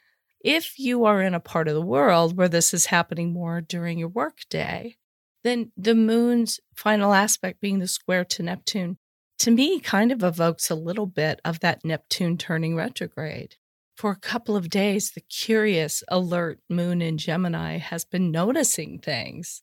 If 0.40 0.78
you 0.78 1.04
are 1.04 1.22
in 1.22 1.34
a 1.34 1.40
part 1.40 1.68
of 1.68 1.74
the 1.74 1.80
world 1.80 2.36
where 2.36 2.48
this 2.48 2.72
is 2.72 2.86
happening 2.86 3.32
more 3.32 3.60
during 3.60 3.98
your 3.98 4.08
workday, 4.08 4.96
then 5.42 5.72
the 5.76 5.94
moon's 5.94 6.60
final 6.74 7.12
aspect 7.12 7.60
being 7.60 7.78
the 7.78 7.88
square 7.88 8.24
to 8.24 8.42
Neptune, 8.42 8.98
to 9.38 9.50
me, 9.50 9.80
kind 9.80 10.12
of 10.12 10.22
evokes 10.22 10.70
a 10.70 10.74
little 10.74 11.06
bit 11.06 11.40
of 11.44 11.60
that 11.60 11.84
Neptune 11.84 12.36
turning 12.36 12.76
retrograde 12.76 13.56
for 14.00 14.10
a 14.10 14.16
couple 14.16 14.56
of 14.56 14.70
days, 14.70 15.10
the 15.10 15.20
curious, 15.20 16.02
alert 16.08 16.58
moon 16.70 17.02
in 17.02 17.18
Gemini 17.18 17.76
has 17.76 18.02
been 18.02 18.30
noticing 18.30 18.98
things. 18.98 19.60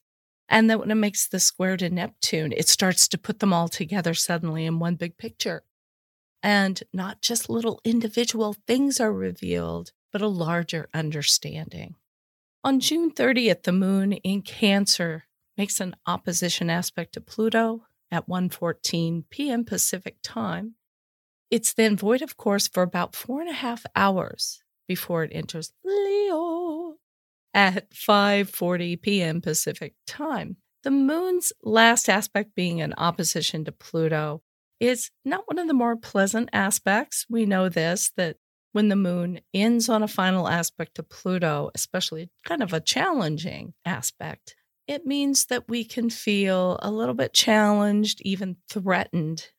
And 0.47 0.69
then 0.69 0.77
when 0.77 0.91
it 0.91 0.95
makes 0.95 1.27
the 1.27 1.39
square 1.39 1.75
to 1.77 1.89
Neptune, 1.89 2.53
it 2.55 2.67
starts 2.67 3.07
to 3.07 3.17
put 3.17 3.39
them 3.39 3.51
all 3.51 3.67
together 3.67 4.13
suddenly 4.13 4.67
in 4.67 4.77
one 4.77 4.93
big 4.93 5.17
picture. 5.17 5.63
And 6.43 6.83
not 6.93 7.19
just 7.19 7.49
little 7.49 7.81
individual 7.83 8.55
things 8.67 8.99
are 8.99 9.11
revealed, 9.11 9.91
but 10.11 10.21
a 10.21 10.27
larger 10.27 10.89
understanding. 10.93 11.95
On 12.63 12.79
June 12.79 13.11
30th, 13.11 13.63
the 13.63 13.71
moon 13.71 14.13
in 14.13 14.41
Cancer 14.41 15.25
makes 15.57 15.79
an 15.79 15.95
opposition 16.05 16.69
aspect 16.69 17.13
to 17.13 17.21
Pluto 17.21 17.85
at 18.11 18.27
1:14 18.27 19.23
p.m. 19.29 19.65
Pacific 19.65 20.17
time 20.23 20.75
it's 21.49 21.73
then 21.73 21.95
void 21.95 22.21
of 22.21 22.37
course 22.37 22.67
for 22.67 22.83
about 22.83 23.15
four 23.15 23.41
and 23.41 23.49
a 23.49 23.53
half 23.53 23.85
hours 23.95 24.61
before 24.87 25.23
it 25.23 25.31
enters 25.33 25.71
Leo 25.83 26.95
at 27.53 27.89
5:40 27.91 29.01
p.m. 29.01 29.41
Pacific 29.41 29.93
time. 30.05 30.57
The 30.83 30.91
moon's 30.91 31.53
last 31.63 32.09
aspect 32.09 32.55
being 32.55 32.81
an 32.81 32.93
opposition 32.97 33.65
to 33.65 33.71
Pluto 33.71 34.41
is 34.79 35.09
not 35.25 35.47
one 35.47 35.57
of 35.57 35.67
the 35.67 35.73
more 35.73 35.95
pleasant 35.95 36.49
aspects. 36.53 37.25
We 37.29 37.45
know 37.45 37.69
this 37.69 38.11
that 38.15 38.37
when 38.71 38.89
the 38.89 38.95
moon 38.95 39.39
ends 39.53 39.89
on 39.89 40.03
a 40.03 40.07
final 40.07 40.47
aspect 40.47 40.95
to 40.95 41.03
Pluto, 41.03 41.71
especially 41.73 42.29
kind 42.45 42.61
of 42.61 42.73
a 42.73 42.79
challenging 42.79 43.73
aspect, 43.85 44.55
it 44.87 45.05
means 45.05 45.45
that 45.47 45.67
we 45.67 45.83
can 45.83 46.09
feel 46.09 46.79
a 46.81 46.91
little 46.91 47.13
bit 47.13 47.33
challenged, 47.33 48.21
even 48.21 48.57
threatened 48.69 49.49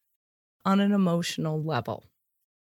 on 0.65 0.81
an 0.81 0.93
emotional 0.93 1.62
level. 1.62 2.05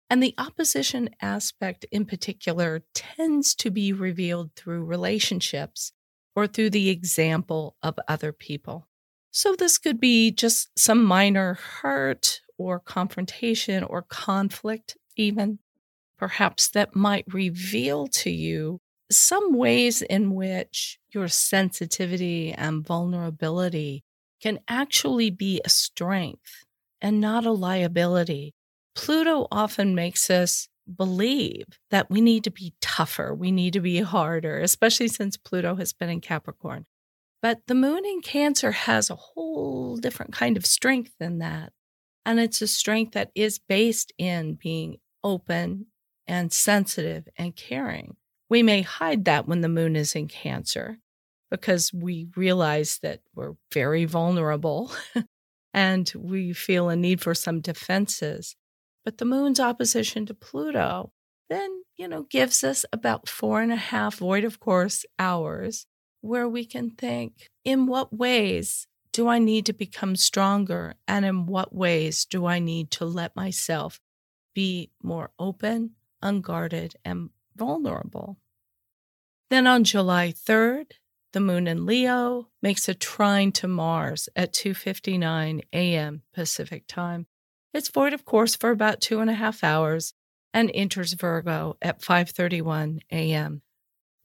And 0.10 0.22
the 0.22 0.36
opposition 0.38 1.10
aspect 1.22 1.86
in 1.92 2.06
particular 2.06 2.84
tends 2.94 3.56
to 3.56 3.72
be 3.72 3.92
revealed 3.92 4.52
through 4.56 4.86
relationships 4.86 5.92
or 6.36 6.48
through 6.48 6.70
the 6.70 6.90
example 6.90 7.76
of 7.82 8.00
other 8.08 8.32
people. 8.32 8.88
So, 9.32 9.56
this 9.56 9.78
could 9.78 10.00
be 10.00 10.32
just 10.32 10.78
some 10.80 11.04
minor 11.04 11.56
hurt 11.56 12.42
or 12.58 12.80
confrontation 12.80 13.84
or 13.84 14.02
conflict, 14.02 14.96
even 15.18 15.60
perhaps 16.18 16.70
that 16.70 16.96
might 16.96 17.26
reveal 17.34 18.08
to 18.08 18.30
you 18.30 18.80
some 19.12 19.54
ways 19.54 20.02
in 20.02 20.34
which 20.34 20.98
your 21.12 21.28
sensitivity 21.28 22.52
and 22.52 22.86
vulnerability 22.86 24.04
can 24.42 24.60
actually 24.68 25.30
be 25.30 25.62
a 25.64 25.70
strength 25.70 26.66
and 27.02 27.22
not 27.22 27.46
a 27.46 27.52
liability. 27.52 28.54
Pluto 28.96 29.48
often 29.52 29.96
makes 29.96 30.30
us 30.30 30.68
believe 30.94 31.66
that 31.92 32.10
we 32.10 32.22
need 32.22 32.44
to 32.44 32.52
be 32.52 32.74
tougher, 32.82 33.34
we 33.34 33.52
need 33.52 33.74
to 33.74 33.80
be 33.80 34.00
harder, 34.02 34.60
especially 34.60 35.08
since 35.08 35.38
Pluto 35.38 35.76
has 35.76 35.94
been 35.94 36.10
in 36.10 36.22
Capricorn. 36.22 36.86
But 37.42 37.62
the 37.68 37.76
moon 37.76 38.06
in 38.06 38.22
Cancer 38.22 38.72
has 38.72 39.10
a 39.10 39.16
whole 39.16 39.98
different 39.98 40.34
kind 40.34 40.58
of 40.58 40.66
strength 40.66 41.12
than 41.20 41.40
that. 41.40 41.74
And 42.26 42.40
it's 42.40 42.62
a 42.62 42.68
strength 42.68 43.14
that 43.14 43.32
is 43.36 43.60
based 43.60 44.12
in 44.18 44.56
being 44.56 44.98
open 45.24 45.88
and 46.28 46.52
sensitive 46.52 47.28
and 47.38 47.56
caring. 47.56 48.16
We 48.50 48.64
may 48.64 48.82
hide 48.82 49.26
that 49.26 49.48
when 49.48 49.62
the 49.62 49.70
moon 49.70 49.96
is 49.96 50.16
in 50.16 50.28
Cancer 50.28 50.98
because 51.50 51.94
we 51.94 52.28
realize 52.36 53.00
that 53.02 53.22
we're 53.34 53.54
very 53.72 54.06
vulnerable 54.06 54.92
and 55.74 56.12
we 56.16 56.54
feel 56.54 56.90
a 56.90 56.96
need 56.96 57.22
for 57.22 57.34
some 57.34 57.62
defenses. 57.62 58.56
But 59.04 59.18
the 59.18 59.26
moon's 59.26 59.60
opposition 59.60 60.26
to 60.28 60.34
Pluto 60.34 61.12
then, 61.50 61.84
you 61.98 62.08
know, 62.08 62.24
gives 62.24 62.64
us 62.64 62.86
about 62.92 63.30
four 63.30 63.62
and 63.62 63.72
a 63.72 63.76
half 63.76 64.16
void 64.16 64.44
of 64.44 64.60
course 64.60 65.06
hours 65.20 65.86
where 66.22 66.50
we 66.50 66.66
can 66.66 66.90
think 66.90 67.50
in 67.64 67.86
what 67.86 68.16
ways 68.16 68.88
do 69.12 69.28
I 69.28 69.40
need 69.40 69.66
to 69.68 69.74
become 69.74 70.16
stronger? 70.16 70.96
And 71.08 71.24
in 71.24 71.46
what 71.46 71.74
ways 71.74 72.26
do 72.26 72.46
I 72.46 72.60
need 72.60 72.92
to 72.92 73.06
let 73.06 73.36
myself 73.36 74.00
be 74.54 74.92
more 75.02 75.32
open, 75.40 75.92
unguarded, 76.26 76.96
and 77.06 77.30
vulnerable? 77.56 78.38
Then 79.50 79.68
on 79.68 79.84
July 79.84 80.34
3rd, 80.34 80.94
the 81.34 81.40
moon 81.40 81.68
in 81.68 81.86
Leo 81.86 82.50
makes 82.62 82.90
a 82.90 82.94
trine 82.94 83.52
to 83.54 83.68
Mars 83.68 84.28
at 84.36 84.54
2:59 84.54 85.62
a.m. 85.74 86.24
Pacific 86.34 86.86
time. 86.88 87.28
It's 87.74 87.90
void, 87.90 88.14
of 88.14 88.26
course, 88.26 88.56
for 88.56 88.72
about 88.72 89.02
two 89.02 89.20
and 89.20 89.30
a 89.30 89.34
half 89.34 89.64
hours 89.64 90.14
and 90.54 90.72
enters 90.74 91.14
Virgo 91.14 91.78
at 91.82 92.02
5:31 92.02 93.02
a.m. 93.12 93.62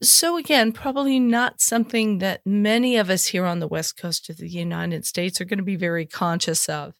So, 0.01 0.37
again, 0.37 0.71
probably 0.71 1.19
not 1.19 1.61
something 1.61 2.19
that 2.19 2.41
many 2.45 2.97
of 2.97 3.09
us 3.09 3.27
here 3.27 3.45
on 3.45 3.59
the 3.59 3.67
West 3.67 3.97
Coast 3.97 4.29
of 4.29 4.37
the 4.37 4.49
United 4.49 5.05
States 5.05 5.39
are 5.39 5.45
going 5.45 5.59
to 5.59 5.63
be 5.63 5.75
very 5.75 6.07
conscious 6.07 6.67
of. 6.67 6.95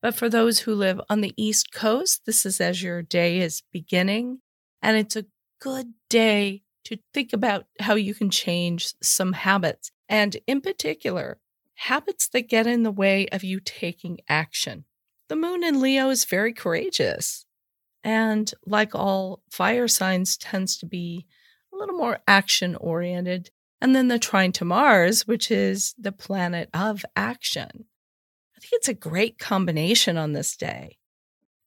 But 0.00 0.14
for 0.14 0.28
those 0.28 0.60
who 0.60 0.74
live 0.74 1.00
on 1.08 1.22
the 1.22 1.32
East 1.36 1.72
Coast, 1.72 2.26
this 2.26 2.44
is 2.44 2.60
as 2.60 2.82
your 2.82 3.00
day 3.00 3.40
is 3.40 3.62
beginning. 3.72 4.40
And 4.84 4.98
it's 4.98 5.16
a 5.16 5.24
good 5.60 5.94
day 6.10 6.62
to 6.84 6.98
think 7.14 7.32
about 7.32 7.64
how 7.80 7.94
you 7.94 8.14
can 8.14 8.28
change 8.28 8.92
some 9.02 9.32
habits. 9.32 9.90
And 10.10 10.36
in 10.46 10.60
particular, 10.60 11.38
habits 11.76 12.28
that 12.28 12.50
get 12.50 12.66
in 12.66 12.82
the 12.82 12.90
way 12.90 13.26
of 13.28 13.42
you 13.42 13.60
taking 13.60 14.18
action. 14.28 14.84
The 15.30 15.36
moon 15.36 15.64
in 15.64 15.80
Leo 15.80 16.10
is 16.10 16.26
very 16.26 16.52
courageous. 16.52 17.46
And 18.04 18.52
like 18.66 18.94
all 18.94 19.40
fire 19.50 19.88
signs, 19.88 20.36
tends 20.36 20.76
to 20.76 20.86
be 20.86 21.24
a 21.72 21.76
little 21.78 21.96
more 21.96 22.18
action 22.28 22.76
oriented. 22.76 23.50
And 23.80 23.96
then 23.96 24.08
the 24.08 24.18
trine 24.18 24.52
to 24.52 24.66
Mars, 24.66 25.26
which 25.26 25.50
is 25.50 25.94
the 25.98 26.12
planet 26.12 26.68
of 26.74 27.06
action. 27.16 27.86
I 28.54 28.60
think 28.60 28.72
it's 28.74 28.88
a 28.88 28.94
great 28.94 29.38
combination 29.38 30.18
on 30.18 30.34
this 30.34 30.54
day 30.54 30.98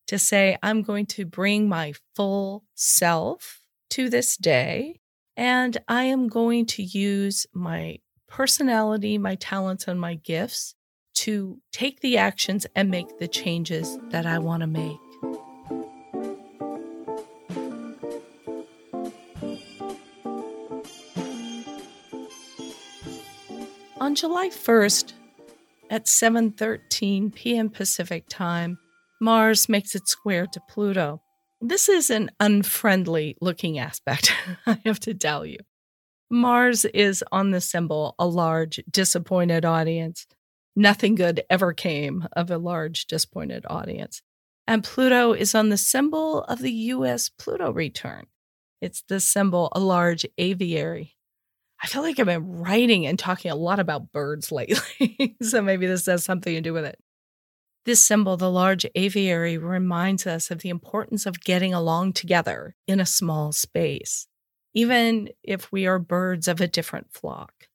to 0.08 0.18
say, 0.18 0.58
I'm 0.64 0.82
going 0.82 1.06
to 1.08 1.26
bring 1.26 1.70
my 1.70 1.94
full 2.16 2.64
self 2.76 3.62
to 3.92 4.10
this 4.10 4.38
day, 4.38 5.02
and 5.36 5.78
I 5.88 6.04
am 6.04 6.28
going 6.28 6.66
to 6.68 6.84
use 6.84 7.46
my 7.54 8.00
personality, 8.28 9.18
my 9.18 9.36
talents, 9.36 9.88
and 9.88 10.00
my 10.00 10.16
gifts 10.16 10.76
to 11.16 11.60
take 11.72 12.02
the 12.02 12.18
actions 12.18 12.68
and 12.76 12.90
make 12.90 13.20
the 13.20 13.28
changes 13.28 13.98
that 14.10 14.26
I 14.26 14.40
want 14.40 14.62
to 14.62 14.68
make. 14.68 14.98
On 24.00 24.16
July 24.16 24.50
1st 24.50 25.14
at 25.90 26.06
7:13 26.06 27.34
p.m. 27.34 27.70
Pacific 27.70 28.26
Time, 28.30 28.78
Mars 29.20 29.68
makes 29.68 29.96
it 29.96 30.08
square 30.08 30.46
to 30.48 30.62
Pluto. 30.70 31.22
This 31.60 31.90
is 31.90 32.10
an 32.10 32.30
unfriendly 32.40 33.36
looking 33.42 33.80
aspect, 33.80 34.32
I 34.68 34.80
have 34.86 35.00
to 35.02 35.14
tell 35.14 35.46
you. 35.46 35.58
Mars 36.30 36.86
is 36.86 37.24
on 37.32 37.52
the 37.52 37.62
symbol 37.62 38.14
a 38.20 38.28
large 38.28 38.82
disappointed 38.92 39.66
audience. 39.66 40.28
Nothing 40.76 41.16
good 41.16 41.42
ever 41.50 41.74
came 41.74 42.28
of 42.34 42.52
a 42.52 42.58
large 42.58 43.08
disappointed 43.08 43.66
audience. 43.68 44.22
And 44.68 44.84
Pluto 44.84 45.32
is 45.34 45.56
on 45.56 45.70
the 45.70 45.78
symbol 45.78 46.44
of 46.44 46.60
the 46.60 46.72
US 46.72 47.30
Pluto 47.30 47.72
return. 47.72 48.26
It's 48.82 49.02
the 49.08 49.20
symbol 49.20 49.70
a 49.72 49.80
large 49.80 50.26
aviary. 50.38 51.16
I 51.82 51.88
feel 51.88 52.02
like 52.02 52.20
I've 52.20 52.26
been 52.26 52.60
writing 52.60 53.08
and 53.08 53.18
talking 53.18 53.50
a 53.50 53.56
lot 53.56 53.80
about 53.80 54.12
birds 54.12 54.52
lately. 54.52 55.38
so 55.42 55.62
maybe 55.62 55.88
this 55.88 56.06
has 56.06 56.24
something 56.24 56.54
to 56.54 56.62
do 56.62 56.74
with 56.74 56.86
it. 56.86 57.00
This 57.88 58.06
symbol, 58.06 58.36
the 58.36 58.52
large 58.52 58.86
aviary, 58.96 59.58
reminds 59.58 60.28
us 60.28 60.52
of 60.52 60.60
the 60.60 60.68
importance 60.68 61.26
of 61.26 61.40
getting 61.40 61.74
along 61.74 62.12
together 62.12 62.76
in 62.86 63.00
a 63.00 63.06
small 63.06 63.54
space, 63.54 64.28
even 64.74 65.30
if 65.42 65.72
we 65.72 65.88
are 65.88 65.98
birds 65.98 66.50
of 66.50 66.60
a 66.60 66.68
different 66.68 67.14
flock. 67.14 67.70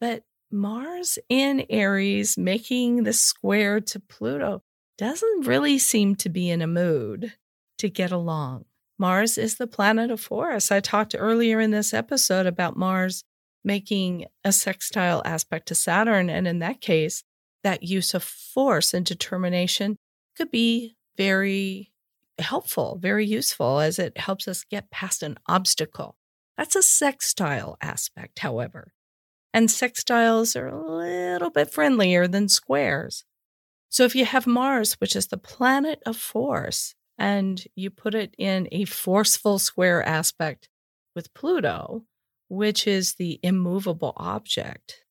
But 0.00 0.22
Mars 0.52 1.18
in 1.28 1.66
Aries 1.68 2.38
making 2.38 3.02
the 3.02 3.12
square 3.12 3.80
to 3.80 3.98
Pluto 3.98 4.62
doesn't 4.98 5.48
really 5.48 5.80
seem 5.80 6.14
to 6.14 6.28
be 6.28 6.48
in 6.48 6.62
a 6.62 6.68
mood 6.68 7.32
to 7.78 7.90
get 7.90 8.12
along. 8.12 8.66
Mars 9.00 9.36
is 9.36 9.56
the 9.56 9.66
planet 9.66 10.12
of 10.12 10.20
force. 10.20 10.70
I 10.70 10.78
talked 10.78 11.16
earlier 11.18 11.58
in 11.58 11.72
this 11.72 11.92
episode 11.92 12.46
about 12.46 12.76
Mars 12.76 13.24
making 13.64 14.26
a 14.44 14.52
sextile 14.52 15.22
aspect 15.24 15.66
to 15.66 15.74
Saturn. 15.74 16.30
And 16.30 16.46
in 16.46 16.60
that 16.60 16.80
case, 16.80 17.24
that 17.66 17.82
use 17.82 18.14
of 18.14 18.22
force 18.22 18.94
and 18.94 19.04
determination 19.04 19.96
could 20.36 20.52
be 20.52 20.94
very 21.16 21.90
helpful, 22.38 22.96
very 23.02 23.26
useful 23.26 23.80
as 23.80 23.98
it 23.98 24.16
helps 24.16 24.46
us 24.46 24.62
get 24.70 24.88
past 24.92 25.20
an 25.24 25.36
obstacle. 25.48 26.14
That's 26.56 26.76
a 26.76 26.82
sextile 26.82 27.76
aspect, 27.80 28.38
however. 28.38 28.92
And 29.52 29.68
sextiles 29.68 30.54
are 30.54 30.68
a 30.68 30.80
little 30.80 31.50
bit 31.50 31.72
friendlier 31.72 32.28
than 32.28 32.48
squares. 32.48 33.24
So 33.88 34.04
if 34.04 34.14
you 34.14 34.26
have 34.26 34.46
Mars, 34.46 34.92
which 35.00 35.16
is 35.16 35.26
the 35.26 35.36
planet 35.36 36.00
of 36.06 36.16
force, 36.16 36.94
and 37.18 37.64
you 37.74 37.90
put 37.90 38.14
it 38.14 38.32
in 38.38 38.68
a 38.70 38.84
forceful 38.84 39.58
square 39.58 40.04
aspect 40.04 40.68
with 41.16 41.34
Pluto, 41.34 42.04
which 42.48 42.86
is 42.86 43.14
the 43.14 43.40
immovable 43.42 44.12
object. 44.16 45.02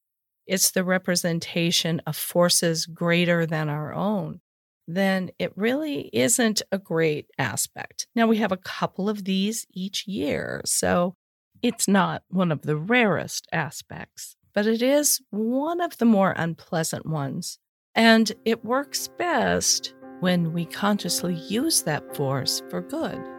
It's 0.48 0.72
the 0.72 0.84
representation 0.84 2.02
of 2.06 2.16
forces 2.16 2.86
greater 2.86 3.46
than 3.46 3.70
our 3.70 3.94
own. 3.94 4.42
Then 4.88 5.32
it 5.40 5.52
really 5.56 6.10
isn't 6.14 6.62
a 6.72 6.78
great 6.78 7.28
aspect. 7.40 8.08
Now, 8.16 8.28
we 8.28 8.38
have 8.38 8.52
a 8.52 8.58
couple 8.58 9.10
of 9.10 9.24
these 9.24 9.66
each 9.74 10.08
year, 10.08 10.62
so 10.66 11.16
it's 11.62 11.88
not 11.88 12.24
one 12.30 12.52
of 12.52 12.62
the 12.62 12.78
rarest 12.78 13.48
aspects, 13.52 14.36
but 14.54 14.68
it 14.68 14.82
is 14.84 15.20
one 15.32 15.82
of 15.82 15.98
the 15.98 16.06
more 16.06 16.34
unpleasant 16.38 17.08
ones. 17.08 17.58
And 17.96 18.32
it 18.46 18.64
works 18.64 19.08
best 19.08 19.94
when 20.20 20.54
we 20.54 20.66
consciously 20.66 21.34
use 21.34 21.82
that 21.84 22.16
force 22.16 22.62
for 22.70 22.82
good. 22.82 23.35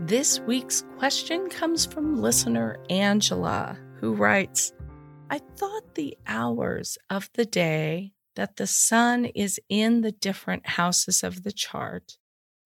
This 0.00 0.40
week's 0.40 0.84
question 0.98 1.48
comes 1.48 1.86
from 1.86 2.20
listener 2.20 2.78
Angela, 2.90 3.78
who 4.00 4.12
writes 4.12 4.72
I 5.30 5.38
thought 5.38 5.94
the 5.94 6.18
hours 6.26 6.98
of 7.08 7.30
the 7.34 7.44
day 7.44 8.12
that 8.34 8.56
the 8.56 8.66
sun 8.66 9.24
is 9.24 9.60
in 9.68 10.00
the 10.00 10.10
different 10.10 10.66
houses 10.66 11.22
of 11.22 11.44
the 11.44 11.52
chart 11.52 12.18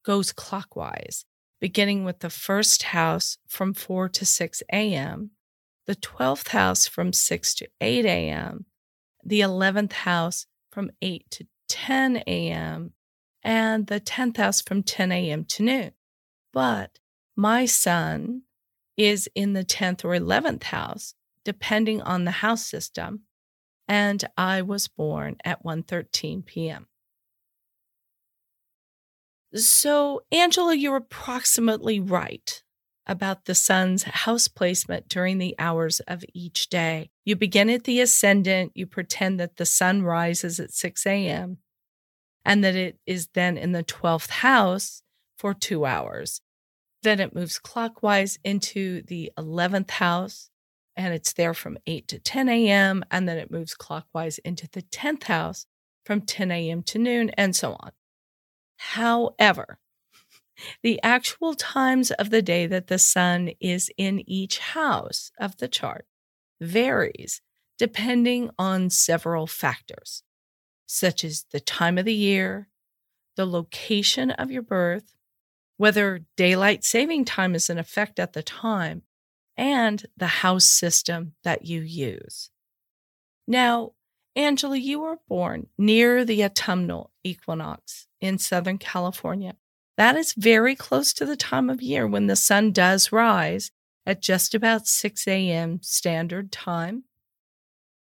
goes 0.05 0.33
clockwise, 0.33 1.27
beginning 1.61 2.03
with 2.03 2.21
the 2.21 2.31
first 2.31 2.85
house 2.85 3.37
from 3.47 3.75
4 3.75 4.09
to 4.09 4.25
6 4.25 4.63
a.m., 4.73 5.33
the 5.87 5.97
12th 5.97 6.49
house 6.49 6.87
from 6.87 7.13
6 7.13 7.55
to 7.57 7.69
8 7.83 8.07
a.m., 8.07 8.65
the 9.23 9.41
11th 9.41 9.93
house 9.93 10.47
from 10.73 10.91
8 11.03 11.31
to 11.31 11.47
10 11.69 12.23
a.m., 12.27 12.95
and 13.43 13.87
the 13.87 14.01
10th 14.01 14.39
house 14.39 14.63
from 14.63 14.83
10 14.83 15.13
a.m. 15.13 15.45
to 15.45 15.63
noon. 15.63 15.93
But 16.55 16.99
my 17.39 17.65
sun 17.67 18.43
is 18.97 19.29
in 19.33 19.53
the 19.53 19.65
10th 19.65 20.05
or 20.05 20.09
11th 20.09 20.65
house, 20.65 21.15
depending 21.45 22.03
on 22.03 22.25
the 22.25 22.33
house 22.33 22.67
system, 22.67 23.21
and 23.87 24.25
I 24.37 24.61
was 24.61 24.89
born 24.89 25.37
at 25.45 25.63
1:13 25.63 26.45
p.m. 26.45 26.89
So, 29.55 30.23
Angela, 30.33 30.75
you're 30.75 30.97
approximately 30.97 32.01
right 32.01 32.61
about 33.07 33.45
the 33.45 33.55
sun's 33.55 34.03
house 34.03 34.49
placement 34.49 35.09
during 35.09 35.39
the 35.39 35.55
hours 35.61 36.01
of 36.01 36.25
each 36.35 36.69
day. 36.69 37.09
You 37.25 37.37
begin 37.37 37.71
at 37.71 37.85
the 37.85 38.01
ascendant, 38.01 38.73
you 38.75 38.85
pretend 38.87 39.39
that 39.39 39.59
the 39.59 39.65
sun 39.65 40.03
rises 40.03 40.59
at 40.59 40.73
6 40.73 41.07
a.m., 41.07 41.59
and 42.45 42.65
that 42.65 42.75
it 42.75 42.99
is 43.07 43.29
then 43.33 43.57
in 43.57 43.71
the 43.71 43.85
12th 43.85 44.31
house 44.31 45.03
for 45.37 45.55
two 45.55 45.87
hours. 45.87 46.43
Then 47.03 47.21
it 47.21 47.35
moves 47.35 47.59
clockwise 47.59 48.39
into 48.45 49.03
the 49.03 49.33
11th 49.39 49.91
house, 49.91 50.51
and 50.97 51.15
it's 51.15 51.33
there 51.33 51.55
from 51.55 51.79
8 51.87 52.09
to 52.09 52.19
10 52.19 52.49
a.m., 52.49 53.05
and 53.11 53.29
then 53.29 53.39
it 53.39 53.51
moves 53.51 53.75
clockwise 53.75 54.39
into 54.39 54.69
the 54.71 54.83
10th 54.83 55.25
house 55.25 55.67
from 56.05 56.23
10 56.23 56.51
a.m. 56.51 56.83
to 56.85 56.99
noon, 56.99 57.31
and 57.31 57.55
so 57.55 57.77
on. 57.79 57.93
However, 58.77 59.79
the 60.83 61.01
actual 61.03 61.55
times 61.55 62.11
of 62.11 62.31
the 62.31 62.43
day 62.43 62.67
that 62.67 62.89
the 62.89 62.99
sun 62.99 63.51
is 63.61 63.91
in 63.97 64.29
each 64.29 64.59
house 64.59 65.31
of 65.39 65.57
the 65.59 65.69
chart 65.69 66.07
varies 66.61 67.41
depending 67.79 68.51
on 68.59 68.91
several 68.91 69.47
factors, 69.47 70.25
such 70.87 71.23
as 71.23 71.45
the 71.53 71.61
time 71.61 71.97
of 71.97 72.05
the 72.05 72.15
year, 72.15 72.69
the 73.37 73.47
location 73.47 74.33
of 74.33 74.51
your 74.51 74.63
birth, 74.63 75.15
whether 75.79 76.21
daylight 76.37 76.85
saving 76.85 77.25
time 77.25 77.55
is 77.55 77.71
in 77.71 77.79
effect 77.79 78.19
at 78.19 78.35
the 78.35 78.43
time, 78.43 79.03
and 79.57 80.05
the 80.17 80.27
house 80.27 80.67
system 80.67 81.33
that 81.43 81.65
you 81.65 81.81
use. 81.81 82.51
Now, 83.47 83.93
Angela, 84.37 84.77
you 84.77 85.01
were 85.01 85.19
born 85.29 85.67
near 85.77 86.25
the 86.25 86.45
autumnal 86.45 87.11
equinox 87.25 88.07
in 88.21 88.39
Southern 88.39 88.79
California. 88.79 89.57
That 89.97 90.15
is 90.15 90.33
very 90.35 90.77
close 90.77 91.13
to 91.15 91.27
the 91.27 91.37
time 91.37 91.69
of 91.69 91.83
year 91.83 92.07
when 92.07 92.29
the 92.29 92.37
sun 92.37 92.71
does 92.71 93.11
rise 93.11 93.73
at 94.07 94.23
just 94.23 94.55
about 94.55 94.87
6 94.87 95.27
a.m. 95.27 95.81
standard 95.83 96.53
time. 96.53 97.05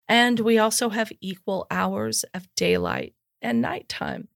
And 0.09 0.41
we 0.41 0.59
also 0.59 0.89
have 0.89 1.13
equal 1.21 1.67
hours 1.71 2.25
of 2.33 2.49
daylight 2.55 3.15
and 3.43 3.61
nighttime. 3.61 4.29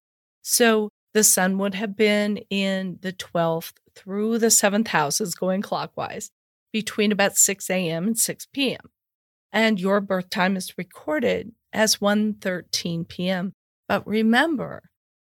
So 0.42 0.90
the 1.16 1.24
sun 1.24 1.56
would 1.56 1.74
have 1.74 1.96
been 1.96 2.36
in 2.50 2.98
the 3.00 3.10
12th 3.10 3.72
through 3.94 4.36
the 4.36 4.50
seventh 4.50 4.88
houses 4.88 5.34
going 5.34 5.62
clockwise 5.62 6.30
between 6.74 7.10
about 7.10 7.38
6 7.38 7.70
a.m. 7.70 8.08
and 8.08 8.18
6 8.18 8.46
p.m. 8.52 8.90
And 9.50 9.80
your 9.80 10.02
birth 10.02 10.28
time 10.28 10.58
is 10.58 10.76
recorded 10.76 11.52
as 11.72 11.96
1:13 11.96 13.08
p.m. 13.08 13.54
But 13.88 14.06
remember, 14.06 14.90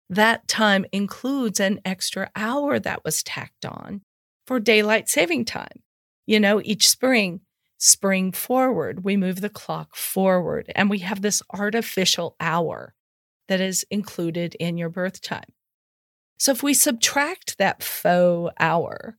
that 0.09 0.49
time 0.49 0.87
includes 0.91 1.61
an 1.61 1.81
extra 1.85 2.31
hour 2.35 2.79
that 2.79 3.05
was 3.05 3.23
tacked 3.23 3.67
on 3.67 4.01
for 4.47 4.59
daylight 4.59 5.11
saving 5.11 5.45
time. 5.45 5.83
You 6.25 6.41
know, 6.41 6.63
each 6.65 6.89
spring, 6.89 7.43
spring 7.77 8.33
forward, 8.33 9.05
we 9.05 9.19
move 9.19 9.43
the 9.43 9.51
clock 9.51 9.97
forward 9.97 10.73
and 10.75 10.89
we 10.89 11.01
have 11.01 11.21
this 11.21 11.43
artificial 11.53 12.37
hour 12.41 12.95
that 13.49 13.61
is 13.61 13.85
included 13.91 14.55
in 14.59 14.79
your 14.79 14.89
birth 14.89 15.21
time. 15.21 15.53
So 16.45 16.53
if 16.53 16.63
we 16.63 16.75
subtract 16.75 17.57
that 17.57 17.83
faux 17.83 18.53
hour, 18.61 19.17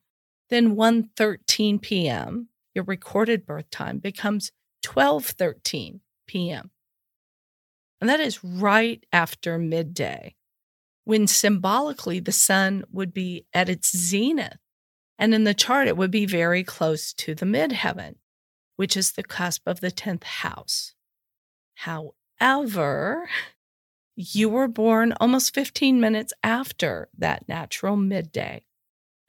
then 0.51 0.75
1:13 0.75 1.81
p.m., 1.81 2.49
your 2.75 2.83
recorded 2.83 3.47
birth 3.47 3.67
time 3.71 3.97
becomes 3.97 4.51
12:13 4.85 6.01
p.m. 6.27 6.69
And 7.99 8.07
that 8.11 8.19
is 8.19 8.43
right 8.43 9.03
after 9.11 9.57
midday 9.57 10.35
when 11.05 11.25
symbolically 11.25 12.19
the 12.19 12.31
sun 12.31 12.83
would 12.91 13.11
be 13.11 13.47
at 13.55 13.69
its 13.69 13.97
zenith. 13.97 14.59
And 15.17 15.33
in 15.33 15.45
the 15.45 15.55
chart, 15.55 15.87
it 15.87 15.97
would 15.97 16.11
be 16.11 16.27
very 16.27 16.63
close 16.63 17.11
to 17.13 17.33
the 17.33 17.47
midheaven, 17.47 18.17
which 18.75 18.95
is 18.95 19.13
the 19.13 19.23
cusp 19.23 19.63
of 19.65 19.79
the 19.79 19.89
10th 19.89 20.25
house. 20.25 20.93
However, 21.73 23.27
you 24.15 24.49
were 24.49 24.67
born 24.67 25.13
almost 25.19 25.53
15 25.53 25.99
minutes 25.99 26.33
after 26.43 27.09
that 27.17 27.47
natural 27.47 27.95
midday. 27.97 28.63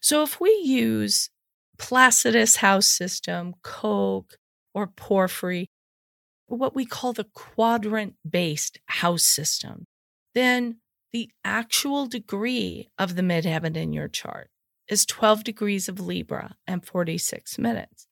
So 0.01 0.23
if 0.23 0.41
we 0.41 0.51
use 0.65 1.31
Placidus 1.79 2.57
house 2.57 2.87
system, 2.87 3.55
Koch, 3.63 4.37
or 4.75 4.87
Porphyry, 4.87 5.69
what 6.47 6.75
we 6.75 6.87
call 6.87 7.13
the 7.13 7.27
quadrant 7.35 8.15
based 8.29 8.79
house 8.87 9.25
system, 9.25 9.87
then 10.35 10.79
the 11.13 11.31
actual 11.45 12.07
degree 12.07 12.89
of 12.99 13.17
the 13.17 13.23
midheaven 13.23 13.77
in 13.77 13.93
your 13.93 14.09
chart 14.09 14.51
is 14.89 15.05
12 15.07 15.43
degrees 15.43 15.89
of 15.89 15.99
Libra 15.99 16.57
and 16.67 16.85
46 16.85 17.59
minutes. 17.59 18.07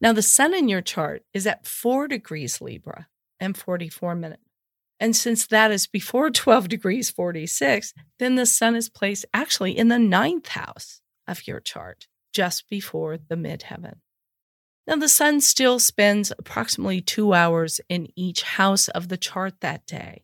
Now, 0.00 0.12
the 0.12 0.22
sun 0.22 0.54
in 0.54 0.68
your 0.68 0.82
chart 0.82 1.22
is 1.32 1.46
at 1.46 1.66
4 1.66 2.08
degrees 2.08 2.60
Libra 2.60 3.08
and 3.40 3.56
44 3.56 4.14
minutes. 4.14 4.42
And 5.02 5.16
since 5.16 5.48
that 5.48 5.72
is 5.72 5.88
before 5.88 6.30
12 6.30 6.68
degrees 6.68 7.10
46, 7.10 7.92
then 8.20 8.36
the 8.36 8.46
sun 8.46 8.76
is 8.76 8.88
placed 8.88 9.24
actually 9.34 9.76
in 9.76 9.88
the 9.88 9.98
ninth 9.98 10.46
house 10.46 11.00
of 11.26 11.48
your 11.48 11.58
chart, 11.58 12.06
just 12.32 12.70
before 12.70 13.18
the 13.18 13.34
midheaven. 13.34 13.96
Now, 14.86 14.94
the 14.94 15.08
sun 15.08 15.40
still 15.40 15.80
spends 15.80 16.30
approximately 16.38 17.00
two 17.00 17.34
hours 17.34 17.80
in 17.88 18.12
each 18.14 18.42
house 18.42 18.86
of 18.86 19.08
the 19.08 19.16
chart 19.16 19.54
that 19.60 19.86
day. 19.86 20.22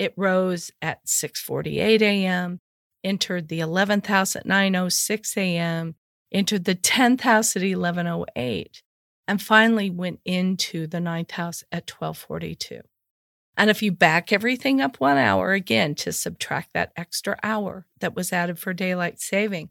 It 0.00 0.14
rose 0.16 0.72
at 0.82 1.06
6:48 1.06 2.02
a.m., 2.02 2.58
entered 3.04 3.46
the 3.46 3.60
11th 3.60 4.06
house 4.06 4.34
at 4.34 4.46
9:06 4.46 5.36
a.m., 5.36 5.94
entered 6.32 6.64
the 6.64 6.74
10th 6.74 7.20
house 7.20 7.54
at 7.54 7.62
11:08, 7.62 8.82
and 9.28 9.40
finally 9.40 9.90
went 9.90 10.18
into 10.24 10.88
the 10.88 10.98
9th 10.98 11.30
house 11.30 11.62
at 11.70 11.86
12:42. 11.86 12.80
And 13.60 13.68
if 13.68 13.82
you 13.82 13.92
back 13.92 14.32
everything 14.32 14.80
up 14.80 15.00
1 15.00 15.18
hour 15.18 15.52
again 15.52 15.94
to 15.96 16.12
subtract 16.12 16.72
that 16.72 16.92
extra 16.96 17.38
hour 17.42 17.84
that 18.00 18.16
was 18.16 18.32
added 18.32 18.58
for 18.58 18.72
daylight 18.72 19.20
saving, 19.20 19.68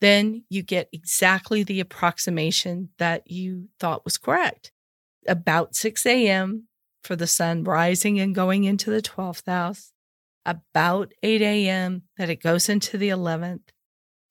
then 0.00 0.42
you 0.48 0.64
get 0.64 0.88
exactly 0.92 1.62
the 1.62 1.78
approximation 1.78 2.88
that 2.98 3.30
you 3.30 3.68
thought 3.78 4.04
was 4.04 4.18
correct. 4.18 4.72
About 5.28 5.76
6 5.76 6.04
a.m., 6.04 6.66
for 7.04 7.14
the 7.14 7.28
sun 7.28 7.62
rising 7.62 8.18
and 8.18 8.34
going 8.34 8.64
into 8.64 8.90
the 8.90 9.00
12th 9.00 9.46
house, 9.46 9.92
about 10.44 11.12
8 11.22 11.40
a.m., 11.40 12.02
that 12.16 12.28
it 12.28 12.42
goes 12.42 12.68
into 12.68 12.98
the 12.98 13.10
11th, 13.10 13.68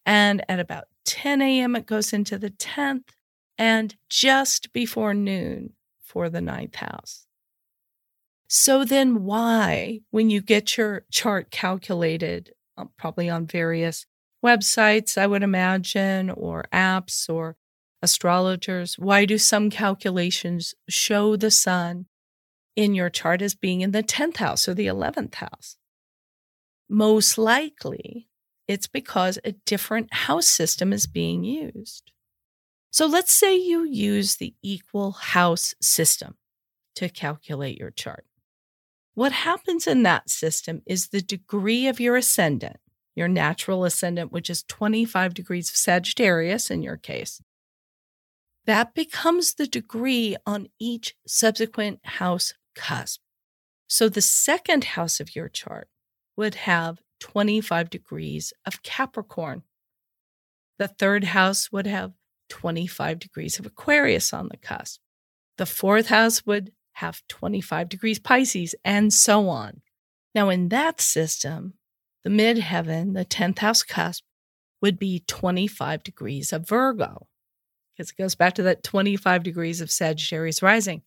and 0.06 0.44
at 0.50 0.60
about 0.60 0.90
10 1.06 1.42
a.m., 1.42 1.78
it 1.78 1.86
goes 1.86 2.12
into 2.12 2.38
the 2.38 2.50
10th, 2.50 3.12
and 3.58 3.96
just 4.10 4.74
before 4.74 5.14
noon 5.14 5.72
for 6.02 6.30
the 6.30 6.42
ninth 6.42 6.76
house. 6.76 7.28
So 8.56 8.86
then, 8.86 9.24
why, 9.24 10.02
when 10.12 10.30
you 10.30 10.40
get 10.40 10.78
your 10.78 11.06
chart 11.10 11.50
calculated, 11.50 12.52
um, 12.78 12.92
probably 13.00 13.28
on 13.28 13.48
various 13.48 14.06
websites, 14.46 15.18
I 15.18 15.26
would 15.26 15.42
imagine, 15.42 16.30
or 16.30 16.66
apps 16.72 17.28
or 17.28 17.58
astrologers, 18.04 19.00
why 19.00 19.26
do 19.26 19.40
some 19.40 19.72
calculations 19.72 20.76
show 20.88 21.36
the 21.36 21.50
sun 21.50 22.06
in 22.76 22.94
your 22.94 23.10
chart 23.10 23.42
as 23.42 23.56
being 23.56 23.82
in 23.82 23.90
the 23.90 24.04
10th 24.04 24.38
house 24.38 24.68
or 24.68 24.76
the 24.76 24.86
11th 24.86 25.34
house. 25.34 25.78
Most 26.88 27.40
likely, 27.40 28.30
it's 28.68 28.86
because 28.86 29.40
a 29.44 29.54
different 29.66 30.14
house 30.14 30.48
system 30.48 30.94
is 30.94 31.08
being 31.08 31.44
used. 31.44 32.12
So 32.92 33.08
let's 33.08 33.34
say 33.34 33.56
you 33.56 33.84
use 33.84 34.36
the 34.36 34.54
equal 34.62 35.14
house 35.14 35.74
system 35.82 36.36
to 36.98 37.10
calculate 37.10 37.80
your 37.80 37.90
chart. 37.90 38.26
What 39.16 39.32
happens 39.32 39.86
in 39.86 40.04
that 40.04 40.30
system 40.30 40.82
is 40.86 41.10
the 41.10 41.22
degree 41.22 41.88
of 41.88 42.00
your 42.00 42.16
ascendant, 42.16 42.78
your 43.16 43.28
natural 43.28 43.86
ascendant, 43.86 44.32
which 44.32 44.50
is 44.50 44.64
25 44.64 45.34
degrees 45.34 45.70
of 45.70 45.76
Sagittarius 45.76 46.72
in 46.72 46.82
your 46.82 46.98
case, 46.98 47.42
that 48.66 48.96
becomes 48.96 49.54
the 49.54 49.68
degree 49.68 50.36
on 50.46 50.70
each 50.80 51.16
subsequent 51.28 52.00
house 52.04 52.54
cusp. 52.76 53.22
So 53.88 54.10
the 54.10 54.22
second 54.22 54.84
house 54.84 55.20
of 55.20 55.36
your 55.36 55.50
chart 55.50 55.90
would 56.36 56.56
have 56.56 57.00
25 57.20 57.90
degrees 57.90 58.52
of 58.66 58.82
Capricorn. 58.82 59.64
The 60.80 60.88
third 60.88 61.26
house 61.26 61.72
would 61.72 61.86
have 61.86 62.14
25 62.50 63.20
degrees 63.20 63.60
of 63.60 63.66
Aquarius 63.66 64.34
on 64.34 64.48
the 64.50 64.58
cusp. 64.58 65.00
The 65.58 65.66
fourth 65.68 66.08
house 66.08 66.46
would 66.46 66.72
have 66.94 67.22
25 67.28 67.90
degrees 67.90 68.20
Pisces, 68.20 68.76
and 68.84 69.14
so 69.14 69.50
on. 69.50 69.82
Now, 70.36 70.50
in 70.50 70.70
that 70.70 71.02
system, 71.02 71.74
the 72.24 72.30
midheaven, 72.30 73.14
the 73.14 73.26
10th 73.26 73.60
house 73.60 73.84
cusp, 73.84 74.24
would 74.82 75.00
be 75.00 75.24
25 75.28 76.04
degrees 76.04 76.52
of 76.52 76.68
Virgo, 76.68 77.28
because 77.96 78.12
it 78.12 78.18
goes 78.18 78.36
back 78.36 78.56
to 78.56 78.64
that 78.64 78.84
25 78.84 79.44
degrees 79.44 79.82
of 79.82 79.92
Sagittarius 79.92 80.62
rising. 80.62 81.04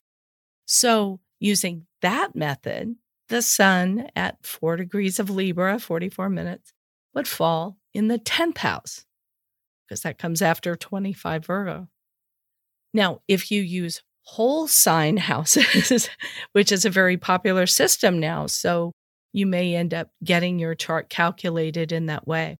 So, 0.66 1.20
using 1.40 1.86
that 2.02 2.34
method, 2.34 2.96
the 3.28 3.42
sun 3.42 4.08
at 4.14 4.44
4 4.46 4.76
degrees 4.76 5.18
of 5.18 5.30
Libra, 5.30 5.78
44 5.78 6.30
minutes, 6.30 6.72
would 7.14 7.28
fall 7.28 7.76
in 7.92 8.08
the 8.08 8.18
10th 8.18 8.58
house, 8.58 9.04
because 9.86 10.02
that 10.02 10.18
comes 10.18 10.42
after 10.42 10.76
25 10.76 11.44
Virgo. 11.44 11.88
Now, 12.94 13.20
if 13.28 13.50
you 13.50 13.62
use 13.62 14.02
whole 14.26 14.66
sign 14.66 15.16
houses, 15.16 16.10
which 16.52 16.72
is 16.72 16.84
a 16.84 16.90
very 16.90 17.16
popular 17.16 17.66
system 17.66 18.18
now, 18.18 18.46
so 18.46 18.92
you 19.32 19.46
may 19.46 19.74
end 19.74 19.94
up 19.94 20.08
getting 20.24 20.58
your 20.58 20.74
chart 20.74 21.08
calculated 21.08 21.92
in 21.92 22.06
that 22.06 22.26
way. 22.26 22.56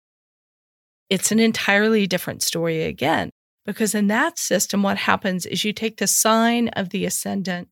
It's 1.11 1.33
an 1.33 1.41
entirely 1.41 2.07
different 2.07 2.43
story 2.43 2.85
again, 2.85 3.31
because 3.65 3.95
in 3.95 4.07
that 4.09 4.39
system, 4.39 4.83
what 4.83 4.97
happens 4.97 5.45
is 5.45 5.65
you 5.65 5.73
take 5.73 5.99
the 5.99 6.07
sign 6.07 6.69
of 6.69 6.91
the 6.91 7.05
ascendant 7.05 7.69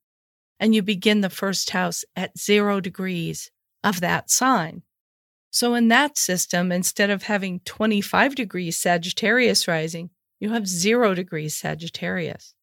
and 0.59 0.75
you 0.75 0.83
begin 0.83 1.21
the 1.21 1.31
first 1.31 1.71
house 1.71 2.05
at 2.17 2.39
zero 2.39 2.81
degrees 2.81 3.51
of 3.85 4.01
that 4.01 4.31
sign. 4.31 4.83
So 5.51 5.75
in 5.75 5.87
that 5.89 6.19
system, 6.19 6.73
instead 6.73 7.11
of 7.11 7.25
having 7.25 7.61
25 7.61 8.35
degrees 8.35 8.81
Sagittarius 8.81 9.69
rising, 9.69 10.11
you 10.41 10.51
have 10.51 10.67
zero 10.67 11.15
degrees 11.15 11.55
Sagittarius. 11.55 12.54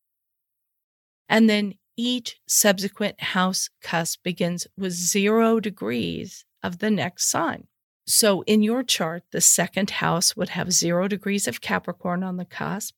And 1.31 1.49
then 1.49 1.75
each 1.95 2.41
subsequent 2.45 3.21
house 3.21 3.69
cusp 3.81 4.21
begins 4.21 4.67
with 4.77 4.91
zero 4.91 5.61
degrees 5.61 6.43
of 6.61 6.79
the 6.79 6.91
next 6.91 7.31
sign. 7.31 7.67
So 8.05 8.41
in 8.41 8.63
your 8.63 8.83
chart, 8.83 9.23
the 9.31 9.39
second 9.39 9.91
house 9.91 10.35
would 10.35 10.49
have 10.49 10.73
zero 10.73 11.07
degrees 11.07 11.47
of 11.47 11.61
Capricorn 11.61 12.21
on 12.21 12.35
the 12.35 12.43
cusp. 12.43 12.95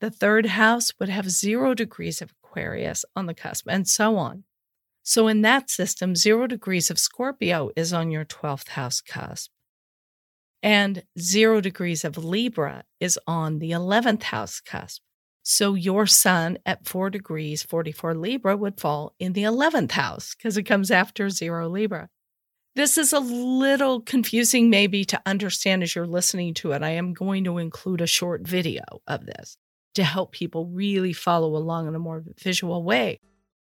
The 0.00 0.12
third 0.12 0.46
house 0.46 0.92
would 1.00 1.08
have 1.08 1.28
zero 1.28 1.74
degrees 1.74 2.22
of 2.22 2.30
Aquarius 2.30 3.04
on 3.16 3.26
the 3.26 3.34
cusp, 3.34 3.66
and 3.68 3.88
so 3.88 4.16
on. 4.16 4.44
So 5.02 5.26
in 5.26 5.42
that 5.42 5.70
system, 5.70 6.14
zero 6.14 6.46
degrees 6.46 6.88
of 6.88 7.00
Scorpio 7.00 7.70
is 7.74 7.92
on 7.92 8.12
your 8.12 8.24
12th 8.24 8.68
house 8.68 9.00
cusp. 9.00 9.50
And 10.62 11.02
zero 11.18 11.60
degrees 11.60 12.04
of 12.04 12.16
Libra 12.16 12.84
is 13.00 13.18
on 13.26 13.58
the 13.58 13.72
11th 13.72 14.22
house 14.24 14.60
cusp. 14.60 15.02
So 15.52 15.74
your 15.74 16.06
sun 16.06 16.58
at 16.64 16.86
four 16.86 17.10
degrees, 17.10 17.64
44 17.64 18.14
Libra 18.14 18.56
would 18.56 18.80
fall 18.80 19.16
in 19.18 19.32
the 19.32 19.42
11th 19.42 19.90
house 19.90 20.32
because 20.36 20.56
it 20.56 20.62
comes 20.62 20.92
after 20.92 21.28
zero 21.28 21.68
Libra. 21.68 22.08
This 22.76 22.96
is 22.96 23.12
a 23.12 23.18
little 23.18 24.00
confusing, 24.00 24.70
maybe, 24.70 25.04
to 25.06 25.20
understand 25.26 25.82
as 25.82 25.92
you're 25.92 26.06
listening 26.06 26.54
to 26.54 26.70
it. 26.70 26.84
I 26.84 26.90
am 26.90 27.14
going 27.14 27.42
to 27.44 27.58
include 27.58 28.00
a 28.00 28.06
short 28.06 28.46
video 28.46 28.84
of 29.08 29.26
this 29.26 29.56
to 29.96 30.04
help 30.04 30.30
people 30.30 30.66
really 30.66 31.12
follow 31.12 31.56
along 31.56 31.88
in 31.88 31.96
a 31.96 31.98
more 31.98 32.22
visual 32.40 32.84
way. 32.84 33.18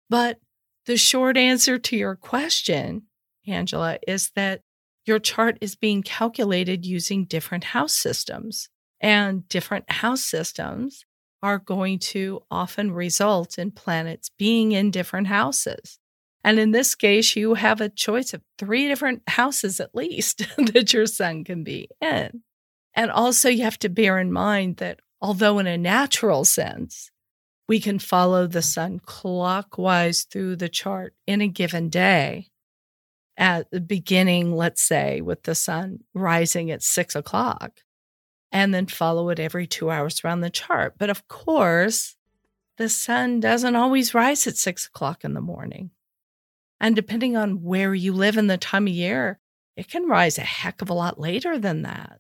But 0.08 0.38
the 0.86 0.98
short 0.98 1.36
answer 1.36 1.80
to 1.80 1.98
your 1.98 2.16
question, 2.16 3.08
Angela, 3.48 3.98
is 4.08 4.30
that 4.36 4.62
your 5.08 5.18
chart 5.18 5.58
is 5.62 5.76
being 5.76 6.04
calculated 6.04 6.86
using 6.86 7.26
different 7.26 7.64
house 7.64 7.96
systems. 7.96 8.70
And 9.04 9.50
different 9.50 9.90
house 9.90 10.24
systems 10.24 11.06
are 11.44 11.60
going 11.60 12.00
to 12.00 12.42
often 12.52 12.92
result 12.92 13.58
in 13.58 13.72
planets 13.72 14.30
being 14.38 14.72
in 14.72 14.92
different 14.92 15.28
houses. 15.28 16.00
And 16.44 16.60
in 16.60 16.72
this 16.72 16.96
case, 16.96 17.36
you 17.36 17.54
have 17.56 17.82
a 17.82 17.90
choice 17.90 18.34
of 18.34 18.42
three 18.58 18.88
different 18.88 19.22
houses 19.28 19.80
at 19.80 19.96
least 19.96 20.40
that 20.58 20.94
your 20.94 21.06
sun 21.06 21.44
can 21.44 21.64
be 21.64 21.90
in. 22.00 22.42
And 22.94 23.12
also, 23.12 23.50
you 23.50 23.64
have 23.64 23.80
to 23.80 23.90
bear 23.90 24.20
in 24.20 24.32
mind 24.32 24.78
that 24.78 25.00
although 25.22 25.60
in 25.60 25.68
a 25.68 25.78
natural 25.78 26.44
sense, 26.46 27.12
we 27.68 27.80
can 27.80 28.00
follow 28.00 28.48
the 28.48 28.62
sun 28.62 29.00
clockwise 29.00 30.24
through 30.24 30.58
the 30.58 30.68
chart 30.68 31.14
in 31.26 31.42
a 31.42 31.48
given 31.48 31.90
day, 31.90 32.52
at 33.38 33.72
the 33.72 33.82
beginning, 33.82 34.56
let's 34.56 34.84
say, 34.84 35.22
with 35.22 35.44
the 35.44 35.56
sun 35.56 36.00
rising 36.14 36.70
at 36.70 36.84
six 36.84 37.16
o'clock, 37.16 37.80
and 38.52 38.74
then 38.74 38.86
follow 38.86 39.30
it 39.30 39.40
every 39.40 39.66
two 39.66 39.90
hours 39.90 40.24
around 40.24 40.42
the 40.42 40.50
chart. 40.50 40.96
But 40.98 41.10
of 41.10 41.28
course, 41.28 42.16
the 42.78 42.90
sun 42.90 43.40
doesn't 43.40 43.76
always 43.76 44.14
rise 44.14 44.48
at 44.48 44.58
six 44.58 44.88
o'clock 44.88 45.24
in 45.24 45.34
the 45.34 45.42
morning. 45.42 45.92
And 46.80 46.96
depending 46.96 47.38
on 47.38 47.64
where 47.64 47.94
you 47.94 48.12
live 48.12 48.38
in 48.38 48.48
the 48.48 48.58
time 48.58 48.88
of 48.88 48.94
year, 48.94 49.40
it 49.78 49.90
can 49.90 50.08
rise 50.08 50.38
a 50.38 50.42
heck 50.42 50.82
of 50.82 50.90
a 50.90 50.94
lot 50.94 51.20
later 51.20 51.58
than 51.58 51.84
that. 51.84 52.20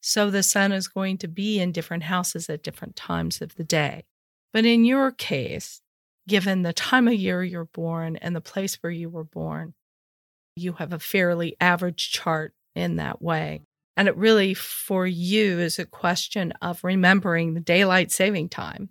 So 0.00 0.30
the 0.30 0.42
sun 0.42 0.72
is 0.72 0.88
going 0.88 1.18
to 1.18 1.28
be 1.28 1.60
in 1.60 1.70
different 1.70 2.02
houses 2.02 2.50
at 2.50 2.64
different 2.64 2.96
times 2.96 3.40
of 3.40 3.54
the 3.54 3.64
day. 3.64 4.04
But 4.52 4.66
in 4.66 4.84
your 4.84 5.12
case, 5.12 5.80
given 6.26 6.62
the 6.62 6.72
time 6.72 7.06
of 7.06 7.14
year 7.14 7.42
you're 7.42 7.64
born 7.64 8.16
and 8.16 8.34
the 8.34 8.40
place 8.40 8.74
where 8.82 8.92
you 8.92 9.08
were 9.08 9.24
born, 9.24 9.74
you 10.56 10.74
have 10.74 10.92
a 10.92 10.98
fairly 10.98 11.56
average 11.60 12.10
chart 12.10 12.52
in 12.74 12.96
that 12.96 13.22
way. 13.22 13.62
And 13.96 14.08
it 14.08 14.16
really, 14.16 14.54
for 14.54 15.06
you, 15.06 15.58
is 15.58 15.78
a 15.78 15.84
question 15.84 16.52
of 16.62 16.82
remembering 16.82 17.54
the 17.54 17.60
daylight 17.60 18.10
saving 18.10 18.48
time 18.48 18.90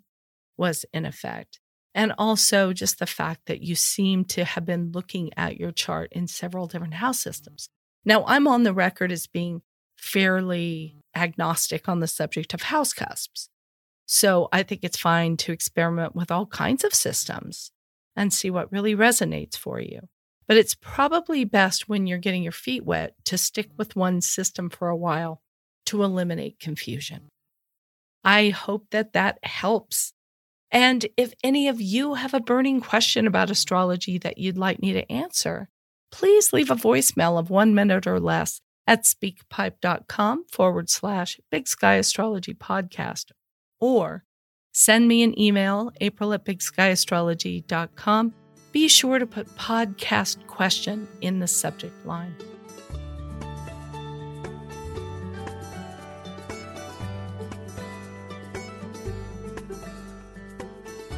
was 0.58 0.86
in 0.94 1.06
effect. 1.06 1.60
And 1.94 2.14
also 2.18 2.72
just 2.72 3.00
the 3.00 3.06
fact 3.06 3.42
that 3.48 3.62
you 3.62 3.76
seem 3.76 4.24
to 4.26 4.46
have 4.46 4.66
been 4.66 4.92
looking 4.92 5.32
at 5.36 5.58
your 5.58 5.72
chart 5.72 6.10
in 6.14 6.28
several 6.28 6.68
different 6.68 6.94
house 6.94 7.20
systems. 7.20 7.70
Now, 8.06 8.24
I'm 8.26 8.48
on 8.48 8.64
the 8.64 8.74
record 8.74 9.12
as 9.12 9.28
being 9.28 9.62
fairly 9.98 11.04
agnostic 11.16 11.90
on 11.90 12.00
the 12.00 12.08
subject 12.08 12.54
of 12.54 12.64
house 12.64 12.94
cusps. 12.94 13.50
So 14.06 14.50
I 14.52 14.64
think 14.64 14.84
it's 14.84 14.98
fine 14.98 15.38
to 15.38 15.52
experiment 15.52 16.16
with 16.16 16.32
all 16.32 16.46
kinds 16.46 16.84
of 16.84 16.94
systems 16.94 17.72
and 18.16 18.34
see 18.34 18.50
what 18.50 18.72
really 18.72 18.96
resonates 18.96 19.56
for 19.56 19.80
you. 19.80 20.02
But 20.48 20.58
it's 20.58 20.76
probably 20.76 21.46
best 21.46 21.88
when 21.88 22.08
you're 22.08 22.18
getting 22.18 22.44
your 22.44 22.52
feet 22.52 22.86
wet 22.86 23.16
to 23.26 23.38
stick 23.38 23.70
with 23.78 23.96
one 23.96 24.22
system 24.22 24.70
for 24.70 24.90
a 24.90 24.98
while 24.98 25.42
to 25.86 26.04
eliminate 26.04 26.60
confusion. 26.60 27.30
I 28.24 28.50
hope 28.50 28.88
that 28.92 29.14
that 29.14 29.40
helps 29.44 30.14
and 30.72 31.06
if 31.18 31.34
any 31.44 31.68
of 31.68 31.82
you 31.82 32.14
have 32.14 32.34
a 32.34 32.40
burning 32.40 32.80
question 32.80 33.28
about 33.28 33.52
astrology 33.52 34.18
that 34.20 34.38
you'd 34.38 34.58
like 34.58 34.82
me 34.82 34.94
to 34.94 35.12
answer, 35.12 35.68
please 36.12 36.54
leave 36.54 36.72
a 36.72 36.76
voicemail 36.76 37.38
of 37.38 37.50
one 37.50 37.76
minute 37.76 38.08
or 38.08 38.20
less 38.20 38.62
at 38.88 39.04
speakpipe.com 39.04 40.46
forward 40.52 40.90
slash 40.90 41.40
Big 41.52 41.68
Sky 41.68 41.96
Astrology 41.96 42.54
Podcast 42.54 43.32
or 43.80 44.24
send 44.74 45.08
me 45.08 45.24
an 45.24 45.38
email, 45.40 45.92
april 46.00 46.34
at 46.34 46.46
bigskyAstrology.com. 46.46 48.34
Be 48.72 48.88
sure 48.88 49.20
to 49.20 49.26
put 49.26 49.56
podcast 49.58 50.46
question 50.48 51.08
in 51.20 51.40
the 51.40 51.48
subject 51.48 52.06
line. 52.06 52.36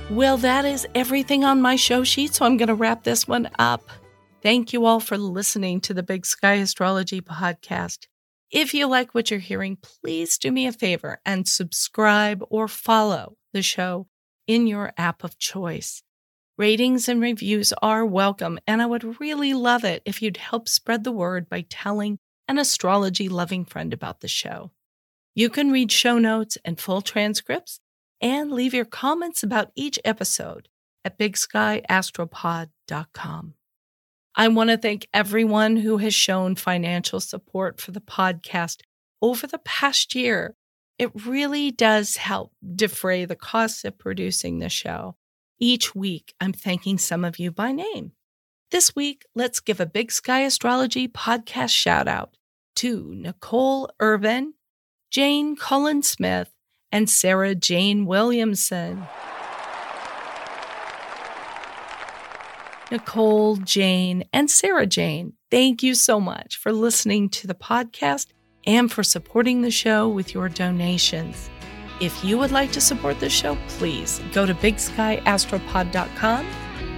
Well, 0.10 0.38
that 0.38 0.64
is 0.66 0.86
everything 0.94 1.44
on 1.44 1.62
my 1.62 1.76
show 1.76 2.04
sheet, 2.04 2.36
so 2.36 2.46
I'm 2.46 2.58
going 2.58 2.68
to 2.68 2.76
wrap 2.76 3.04
this 3.04 3.28
one 3.28 3.50
up. 3.58 3.90
Thank 4.44 4.72
you 4.72 4.86
all 4.86 5.00
for 5.00 5.18
listening 5.18 5.82
to 5.82 5.94
the 5.94 6.04
Big 6.04 6.26
Sky 6.26 6.54
Astrology 6.56 7.22
podcast. 7.22 8.08
If 8.52 8.76
you 8.76 8.86
like 8.86 9.16
what 9.16 9.32
you're 9.32 9.40
hearing, 9.40 9.78
please 9.82 10.38
do 10.38 10.52
me 10.52 10.68
a 10.68 10.72
favor 10.72 11.20
and 11.26 11.48
subscribe 11.48 12.44
or 12.52 12.68
follow 12.68 13.38
the 13.54 13.64
show 13.64 14.06
in 14.46 14.68
your 14.68 14.94
app 14.98 15.24
of 15.24 15.40
choice. 15.40 16.04
Ratings 16.56 17.10
and 17.10 17.20
reviews 17.20 17.74
are 17.82 18.06
welcome, 18.06 18.60
and 18.68 18.80
I 18.80 18.86
would 18.86 19.20
really 19.20 19.56
love 19.56 19.84
it 19.84 20.04
if 20.06 20.22
you'd 20.22 20.38
help 20.38 20.70
spread 20.70 21.04
the 21.04 21.12
word 21.12 21.50
by 21.50 21.66
telling 21.68 22.20
an 22.48 22.60
astrology 22.60 23.28
loving 23.28 23.66
friend 23.66 23.92
about 23.92 24.22
the 24.22 24.28
show. 24.28 24.70
You 25.34 25.50
can 25.50 25.72
read 25.72 25.92
show 25.92 26.20
notes 26.20 26.60
and 26.64 26.80
full 26.80 27.02
transcripts 27.02 27.80
and 28.22 28.52
leave 28.52 28.76
your 28.76 28.86
comments 28.86 29.42
about 29.42 29.72
each 29.76 29.98
episode 30.06 30.70
at 31.04 31.18
bigskyastropod.com. 31.18 33.54
I 34.36 34.48
want 34.48 34.70
to 34.70 34.78
thank 34.78 35.08
everyone 35.12 35.78
who 35.78 35.98
has 35.98 36.14
shown 36.14 36.56
financial 36.56 37.20
support 37.20 37.82
for 37.82 37.90
the 37.90 38.00
podcast 38.00 38.82
over 39.24 39.48
the 39.48 39.58
past 39.58 40.14
year. 40.14 40.56
It 41.00 41.26
really 41.26 41.72
does 41.72 42.18
help 42.18 42.52
defray 42.76 43.26
the 43.26 43.36
costs 43.36 43.84
of 43.86 43.98
producing 43.98 44.60
the 44.60 44.70
show. 44.70 45.16
Each 45.60 45.94
week, 45.96 46.34
I'm 46.40 46.54
thanking 46.54 46.98
some 46.98 47.24
of 47.24 47.40
you 47.40 47.52
by 47.52 47.72
name. 47.72 48.12
This 48.72 48.96
week, 48.96 49.26
let's 49.36 49.60
give 49.60 49.80
a 49.80 49.86
Big 49.86 50.12
Sky 50.12 50.42
Astrology 50.42 51.08
podcast 51.08 51.72
shout 51.72 52.08
out 52.08 52.36
to 52.78 53.14
Nicole 53.16 53.90
Irvin, 54.00 54.54
Jane 55.12 55.56
Cullen 55.56 56.02
Smith, 56.02 56.50
and 56.92 57.10
Sarah 57.10 57.56
Jane 57.56 58.06
Williamson. 58.06 59.04
Nicole, 62.92 63.56
Jane, 63.58 64.24
and 64.34 64.52
Sarah 64.52 64.86
Jane, 64.86 65.34
Thank 65.54 65.84
you 65.84 65.94
so 65.94 66.20
much 66.20 66.58
for 66.58 66.74
listening 66.74 67.30
to 67.30 67.46
the 67.46 67.54
podcast 67.54 68.30
and 68.66 68.92
for 68.92 69.04
supporting 69.04 69.62
the 69.62 69.70
show 69.70 70.10
with 70.10 70.34
your 70.34 70.50
donations. 70.50 71.48
If 72.00 72.24
you 72.24 72.38
would 72.38 72.52
like 72.52 72.72
to 72.74 72.82
support 72.82 73.20
the 73.20 73.30
show, 73.30 73.58
please 73.68 74.22
go 74.34 74.46
to 74.46 74.54
bigskyastropod.com 74.54 76.46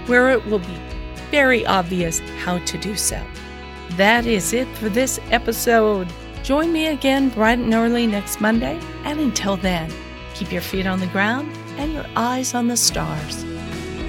where 0.08 0.30
it 0.30 0.46
will 0.46 0.60
be 0.60 0.80
very 1.32 1.66
obvious 1.66 2.20
how 2.44 2.60
to 2.60 2.78
do 2.78 2.96
so. 2.96 3.22
That 3.92 4.26
is 4.26 4.54
it 4.54 4.68
for 4.78 4.90
this 4.90 5.20
episode. 5.32 6.08
Join 6.44 6.72
me 6.72 6.88
again 6.88 7.30
bright 7.30 7.60
and 7.60 7.74
early 7.74 8.06
next 8.08 8.40
Monday, 8.40 8.80
and 9.04 9.20
until 9.20 9.58
then, 9.58 9.92
keep 10.34 10.52
your 10.52 10.62
feet 10.62 10.86
on 10.86 11.00
the 11.00 11.08
ground 11.08 11.52
and 11.78 11.92
your 11.92 12.06
eyes 12.16 12.54
on 12.54 12.68
the 12.68 12.78
stars. 12.78 13.44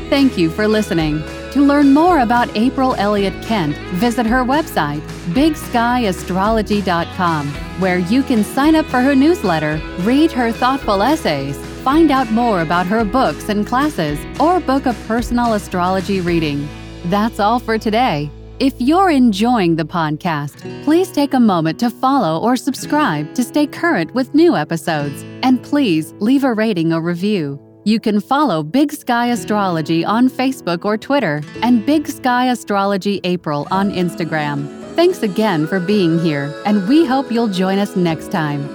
Thank 0.09 0.39
you 0.39 0.51
for 0.51 0.69
listening. 0.69 1.21
To 1.51 1.61
learn 1.61 1.93
more 1.93 2.21
about 2.21 2.57
April 2.57 2.95
Elliott 2.95 3.43
Kent, 3.43 3.77
visit 3.97 4.25
her 4.25 4.45
website, 4.45 5.01
bigskyAstrology.com, 5.33 7.49
where 7.81 7.99
you 7.99 8.23
can 8.23 8.45
sign 8.45 8.77
up 8.77 8.87
for 8.87 9.01
her 9.01 9.17
newsletter, 9.17 9.81
read 10.01 10.31
her 10.31 10.53
thoughtful 10.53 11.03
essays, 11.03 11.57
find 11.83 12.13
out 12.13 12.31
more 12.31 12.61
about 12.61 12.87
her 12.87 13.05
books 13.05 13.49
and 13.49 13.67
classes, 13.67 14.21
or 14.39 14.61
book 14.61 14.87
a 14.87 14.95
personal 15.09 15.55
astrology 15.55 16.21
reading. 16.21 16.69
That's 17.07 17.41
all 17.41 17.59
for 17.59 17.77
today. 17.77 18.31
If 18.61 18.75
you're 18.79 19.11
enjoying 19.11 19.75
the 19.75 19.85
podcast, 19.85 20.85
please 20.85 21.11
take 21.11 21.35
a 21.35 21.41
moment 21.41 21.81
to 21.81 21.91
follow 21.91 22.41
or 22.41 22.57
subscribe 22.57 23.35
to 23.35 23.43
stay 23.43 23.67
current 23.67 24.15
with 24.15 24.33
new 24.35 24.55
episodes. 24.55 25.25
And 25.43 25.61
please 25.63 26.15
leave 26.21 26.45
a 26.45 26.55
rating 26.55 26.93
or 26.93 27.03
review. 27.03 27.66
You 27.87 28.01
can 28.01 28.19
follow 28.19 28.65
Big 28.65 28.91
Sky 28.91 29.29
Astrology 29.29 30.05
on 30.05 30.29
Facebook 30.29 30.85
or 30.85 30.99
Twitter 30.99 31.41
and 31.63 31.87
Big 31.87 32.09
Sky 32.09 32.47
Astrology 32.47 33.21
April 33.23 33.69
on 33.71 33.93
Instagram. 33.93 34.67
Thanks 34.97 35.23
again 35.23 35.69
for 35.69 35.79
being 35.79 36.19
here, 36.19 36.53
and 36.67 36.89
we 36.89 37.07
hope 37.07 37.31
you'll 37.31 37.47
join 37.47 37.79
us 37.79 37.95
next 37.95 38.33
time. 38.33 38.67